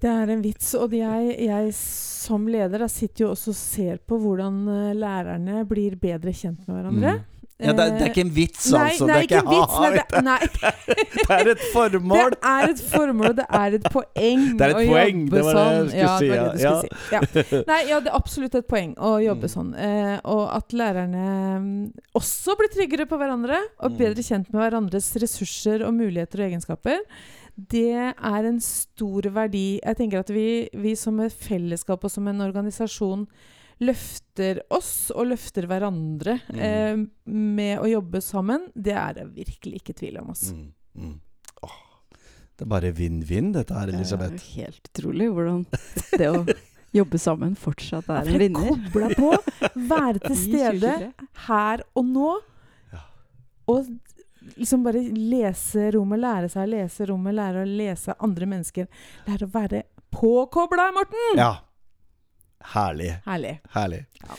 Det 0.00 0.12
er 0.12 0.30
en 0.36 0.46
vits. 0.46 0.70
Og 0.78 0.94
jeg, 0.94 1.34
jeg 1.48 1.74
som 1.74 2.46
leder 2.46 2.84
da, 2.84 2.88
sitter 2.90 3.26
jo 3.26 3.32
også 3.34 3.50
og 3.50 3.58
ser 3.58 3.98
på 4.06 4.20
hvordan 4.22 4.62
eh, 4.70 4.94
lærerne 5.02 5.64
blir 5.66 5.98
bedre 5.98 6.30
kjent 6.30 6.62
med 6.68 6.78
hverandre. 6.78 7.18
Mm. 7.18 7.39
Ja, 7.60 7.72
det, 7.76 7.84
er- 7.84 7.94
det 7.98 8.02
er 8.06 8.10
ikke 8.10 8.24
en 8.24 8.32
vits, 8.34 8.66
Nei, 8.72 8.80
altså. 8.90 9.06
nei, 9.06 9.14
det 9.14 9.20
er 9.20 9.26
ikke 9.28 9.40
en 9.40 9.50
vits. 9.52 9.74
Nei, 9.80 10.38
det, 10.44 10.74
Det 11.20 11.36
er 11.36 11.50
et 11.52 11.64
formål. 11.74 12.30
det 12.34 12.38
er 12.50 12.72
et 12.74 12.82
formål, 12.92 13.28
og 13.30 13.36
det 13.40 13.46
er 13.60 13.76
et 13.78 13.88
poeng 13.92 14.44
Det 14.60 14.66
er 14.66 14.70
et 14.70 14.76
å 14.80 14.84
poeng, 14.90 15.20
jobbe 15.24 15.36
det 15.36 15.44
var 15.44 15.58
det 15.60 15.64
jeg 15.64 15.80
sånn. 15.80 15.90
ja, 16.00 16.12
det 16.20 16.30
var 16.30 16.36
ja. 16.36 16.44
det 16.44 16.52
du 16.52 16.58
skulle 16.60 16.80
si. 16.80 16.90
Ja. 17.12 17.64
Nei, 17.72 17.80
ja, 17.90 18.00
det 18.00 18.12
er 18.12 18.16
absolutt 18.20 18.54
et 18.60 18.68
poeng 18.70 18.94
å 18.96 19.12
jobbe 19.24 19.50
Mm. 19.50 19.54
sånn. 19.56 19.70
Eh, 19.80 20.16
og 20.24 20.42
at 20.56 20.72
lærerne 20.76 21.26
mm, 21.60 21.92
også 22.18 22.56
blir 22.60 22.72
tryggere 22.74 23.06
på 23.08 23.16
hverandre, 23.20 23.60
og 23.80 23.90
Mm. 23.92 23.98
bedre 23.98 24.22
kjent 24.26 24.50
med 24.52 24.60
hverandres 24.62 25.10
ressurser 25.22 25.84
og 25.86 25.94
muligheter 25.96 26.40
og 26.42 26.48
egenskaper. 26.50 26.98
Det 27.56 27.86
er 28.16 28.44
en 28.48 28.60
stor 28.60 29.22
verdi. 29.34 29.80
Jeg 29.84 29.96
tenker 29.98 30.20
at 30.22 30.30
vi, 30.32 30.68
vi 30.72 30.94
som 30.96 31.18
et 31.20 31.32
fellesskap 31.32 32.04
og 32.04 32.10
som 32.12 32.28
en 32.30 32.40
organisasjon 32.40 33.26
løfter 33.80 34.60
oss 34.76 35.10
og 35.14 35.30
løfter 35.32 35.66
hverandre 35.70 36.38
Mm. 36.52 36.60
eh, 36.60 36.96
med 37.32 37.78
å 37.80 37.88
jobbe 37.88 38.20
sammen. 38.24 38.66
Det 38.74 38.92
er 38.96 39.14
det 39.20 39.26
virkelig 39.34 39.80
ikke 39.82 39.94
tvil 40.02 40.18
om. 40.20 40.28
Altså. 40.34 40.54
Mm, 40.54 40.72
mm. 40.96 41.14
Åh, 41.62 41.78
det 42.58 42.66
er 42.66 42.70
bare 42.74 42.92
vinn-vinn, 42.92 43.52
dette 43.56 43.72
her, 43.74 43.88
Elisabeth. 43.88 44.34
Det 44.36 44.42
er 44.42 44.50
jo 44.50 44.66
helt 44.66 44.90
utrolig 44.92 45.30
hvordan 45.32 45.64
det 46.18 46.28
å 46.28 46.44
jobbe 46.92 47.18
sammen 47.22 47.56
fortsatt 47.56 48.08
er 48.10 48.28
en 48.28 48.38
vinner. 48.42 48.68
Koble 48.68 49.14
på, 49.16 49.32
være 49.88 50.20
til 50.26 50.36
stede 50.46 50.94
her 51.46 51.84
og 51.96 52.04
nå. 52.10 52.30
Ja. 52.92 53.04
Og 53.70 53.88
liksom 54.58 54.82
bare 54.84 55.00
lese 55.14 55.88
rommet, 55.94 56.20
lære 56.20 56.48
seg 56.52 56.66
å 56.66 56.70
lese 56.74 57.06
rommet, 57.08 57.34
lære 57.38 57.62
å 57.64 57.68
lese 57.68 58.16
andre 58.20 58.46
mennesker. 58.50 58.88
Lære 59.28 59.46
å 59.48 59.52
være 59.54 59.82
påkobla, 60.10 60.90
Morten! 60.96 61.38
Ja. 61.38 61.52
Herlig. 62.74 63.14
Herlig. 63.26 63.56
Herlig. 63.74 64.04
Ja. 64.22 64.36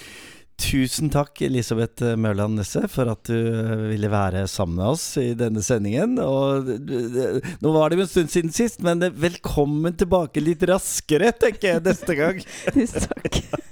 Tusen 0.62 1.10
takk, 1.10 1.40
Elisabeth 1.42 2.06
Mørland 2.22 2.60
Nesse, 2.60 2.84
for 2.92 3.10
at 3.10 3.26
du 3.26 3.34
eh, 3.34 3.88
ville 3.90 4.12
være 4.12 4.44
sammen 4.52 4.78
med 4.78 4.92
oss 4.92 5.06
i 5.18 5.32
denne 5.38 5.64
sendingen. 5.66 6.20
Og 6.22 6.70
nå 6.70 7.74
var 7.74 7.90
det 7.90 7.98
jo 7.98 8.06
en 8.06 8.12
stund 8.12 8.34
siden 8.34 8.54
sist, 8.54 8.84
men 8.86 9.02
velkommen 9.18 9.98
tilbake 9.98 10.44
litt 10.44 10.62
raskere, 10.70 11.34
tenker 11.34 11.74
jeg, 11.74 11.84
neste 11.88 12.18
gang. 12.20 12.42
Tusen 12.78 13.10
takk. 13.10 13.42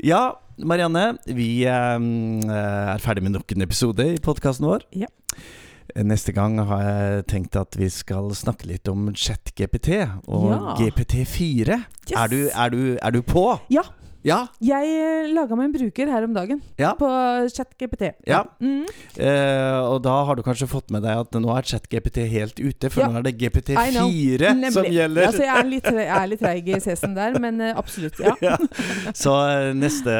Ja, 0.00 0.38
Marianne, 0.56 1.18
vi 1.28 1.66
eh, 1.68 2.06
er 2.56 3.02
ferdig 3.04 3.26
med 3.26 3.34
nok 3.36 3.52
en 3.52 3.66
episode 3.66 4.06
i 4.14 4.20
podkasten 4.24 4.64
vår. 4.66 4.86
Ja. 4.96 5.10
Neste 5.94 6.32
gang 6.34 6.58
har 6.68 6.82
jeg 6.82 7.26
tenkt 7.30 7.56
at 7.56 7.76
vi 7.78 7.88
skal 7.92 8.32
snakke 8.34 8.66
litt 8.66 8.88
om 8.90 9.06
ChatGPT 9.14 9.90
og 10.26 10.48
Ja. 10.50 10.74
GPT4. 10.80 11.78
Yes. 12.10 12.16
Er, 12.16 12.26
du, 12.32 12.38
er, 12.52 12.68
du, 12.74 12.80
er 13.00 13.10
du 13.14 13.22
på? 13.22 13.44
Ja. 13.70 13.82
Ja? 14.26 14.40
Jeg 14.64 14.88
eh, 14.90 15.28
laga 15.30 15.54
meg 15.58 15.68
en 15.68 15.74
bruker 15.76 16.10
her 16.10 16.24
om 16.26 16.32
dagen 16.34 16.58
Ja. 16.80 16.92
på 16.98 17.06
ChatGPT. 17.54 18.08
Ja. 18.26 18.40
Mm. 18.60 18.82
Eh, 19.22 19.78
og 19.86 20.00
da 20.02 20.16
har 20.26 20.34
du 20.38 20.42
kanskje 20.42 20.66
fått 20.70 20.90
med 20.90 21.04
deg 21.06 21.20
at 21.22 21.36
nå 21.38 21.52
er 21.54 21.62
ChatGPT 21.70 22.24
helt 22.32 22.58
ute, 22.58 22.90
for 22.90 23.04
Ja. 23.04 23.08
nå 23.12 23.20
er 23.20 23.26
det 23.28 23.36
GPT4 23.38 23.92
som 24.74 24.84
gjelder. 24.90 25.26
Altså, 25.28 25.44
jeg 25.46 25.54
er 25.60 25.68
litt, 25.70 25.84
jeg 25.86 26.08
er 26.18 26.26
litt 26.32 26.42
treig 26.42 26.68
i 26.74 26.80
cesen 26.82 27.14
der, 27.14 27.38
men 27.42 27.60
eh, 27.60 27.74
absolutt. 27.78 28.18
Ja. 28.46 28.56
Så 29.16 29.32
eh, 29.46 29.70
neste, 29.78 30.12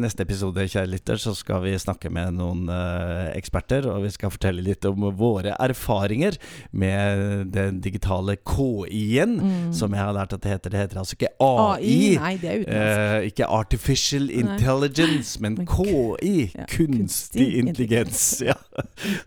neste 0.00 0.24
episode, 0.24 0.64
kjære 0.72 0.88
lytter, 0.94 1.20
så 1.20 1.34
skal 1.36 1.60
vi 1.66 1.74
snakke 1.80 2.10
med 2.12 2.34
noen 2.38 2.64
uh, 2.72 3.28
eksperter, 3.36 3.86
og 3.92 4.02
vi 4.06 4.10
skal 4.14 4.32
fortelle 4.34 4.64
litt 4.64 4.84
om 4.88 5.04
våre 5.18 5.52
erfaringer 5.62 6.36
med 6.72 7.52
den 7.54 7.80
digitale 7.84 8.36
KI-en, 8.40 9.38
Mm. 9.42 9.72
som 9.74 9.92
jeg 9.94 10.00
har 10.02 10.12
lært 10.14 10.32
at 10.36 10.42
det 10.44 10.50
heter. 10.52 10.70
Det 10.72 10.80
heter 10.82 10.98
altså 11.00 11.16
ikke 11.16 11.30
AI. 11.42 12.16
Nei, 12.20 12.32
det 12.40 12.48
er 12.50 12.58
utenlandsk. 12.62 13.00
Eh, 13.02 13.28
ikke 13.30 13.41
artificial 13.48 14.30
intelligence, 14.30 15.40
men 15.40 15.56
KI. 15.66 16.50
ja, 16.54 16.64
kunstig 16.68 17.48
intelligens. 17.62 18.42
Ja. 18.42 18.54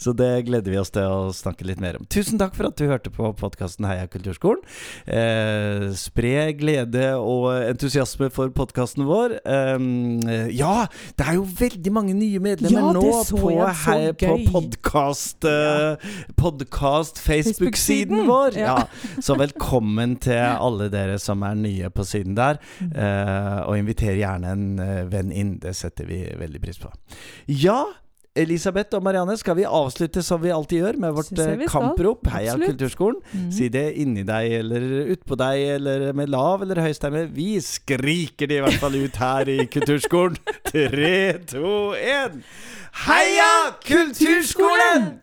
Så 0.01 0.13
det 0.17 0.45
gleder 0.47 0.71
vi 0.73 0.77
oss 0.81 0.89
til 0.89 1.03
å 1.05 1.29
snakke 1.35 1.65
litt 1.67 1.79
mer 1.79 1.97
om. 1.99 2.05
Tusen 2.09 2.39
takk 2.41 2.55
for 2.57 2.65
at 2.69 2.77
du 2.79 2.85
hørte 2.89 3.11
på 3.13 3.29
podkasten 3.37 3.85
Heia 3.87 4.07
Kulturskolen. 4.09 4.61
Eh, 5.05 5.91
spre 5.97 6.51
glede 6.57 7.11
og 7.19 7.51
entusiasme 7.69 8.29
for 8.33 8.49
podkasten 8.55 9.05
vår. 9.07 9.37
Eh, 9.45 10.49
ja, 10.57 10.87
det 11.17 11.27
er 11.29 11.37
jo 11.37 11.45
veldig 11.59 11.91
mange 11.93 12.13
nye 12.17 12.39
medlemmer 12.43 12.75
Ja, 12.75 12.91
nå 12.95 13.23
på, 13.29 13.53
hei- 13.85 14.13
på 14.17 14.37
podkast 14.51 15.45
uh, 15.45 15.95
podcast 16.39 17.19
Facebook-siden 17.21 18.25
Facebook-siden. 18.25 18.25
vår. 18.27 19.21
Så 19.21 19.35
velkommen 19.39 20.15
til 20.21 20.41
alle 20.41 20.89
dere 20.93 21.19
som 21.21 21.43
er 21.43 21.55
nye 21.55 21.89
på 21.93 22.03
siden 22.07 22.35
der. 22.37 22.57
Eh, 22.81 23.59
og 23.65 23.77
inviter 23.77 23.94
gjerne 23.99 24.51
en 24.51 24.65
eh, 24.79 25.05
venn 25.11 25.31
inn. 25.31 25.59
Det 25.59 25.75
setter 25.77 26.05
vi 26.09 26.23
veldig 26.39 26.61
pris 26.61 26.81
på. 26.81 26.91
Ja, 27.47 27.85
Elisabeth 28.35 28.97
og 28.97 29.03
Marianne, 29.05 29.37
skal 29.39 29.55
vi 29.55 29.63
avslutte 29.63 30.19
som 30.23 30.41
vi 30.43 30.51
alltid 30.51 30.81
gjør, 30.81 30.97
med 30.99 31.15
vårt 31.15 31.39
eh, 31.39 31.63
kamprop? 31.71 32.27
Heia 32.33 32.57
Kulturskolen. 32.59 33.21
Mm. 33.31 33.47
Si 33.55 33.69
det 33.71 33.85
inni 34.01 34.25
deg 34.27 34.57
eller 34.59 34.87
utpå 35.15 35.39
deg, 35.39 35.63
eller 35.77 36.09
med 36.17 36.33
lav 36.33 36.65
eller 36.65 36.83
høy 36.83 36.91
stemme. 36.97 37.25
Vi 37.31 37.55
skriker 37.63 38.51
det 38.51 38.59
i 38.59 38.63
hvert 38.67 38.81
fall 38.83 38.99
ut 38.99 39.23
her 39.23 39.55
i 39.55 39.59
Kulturskolen. 39.71 40.35
Tre, 40.73 41.17
to, 41.47 41.93
én. 41.95 42.41
Heia 43.05 43.51
Kulturskolen! 43.87 45.13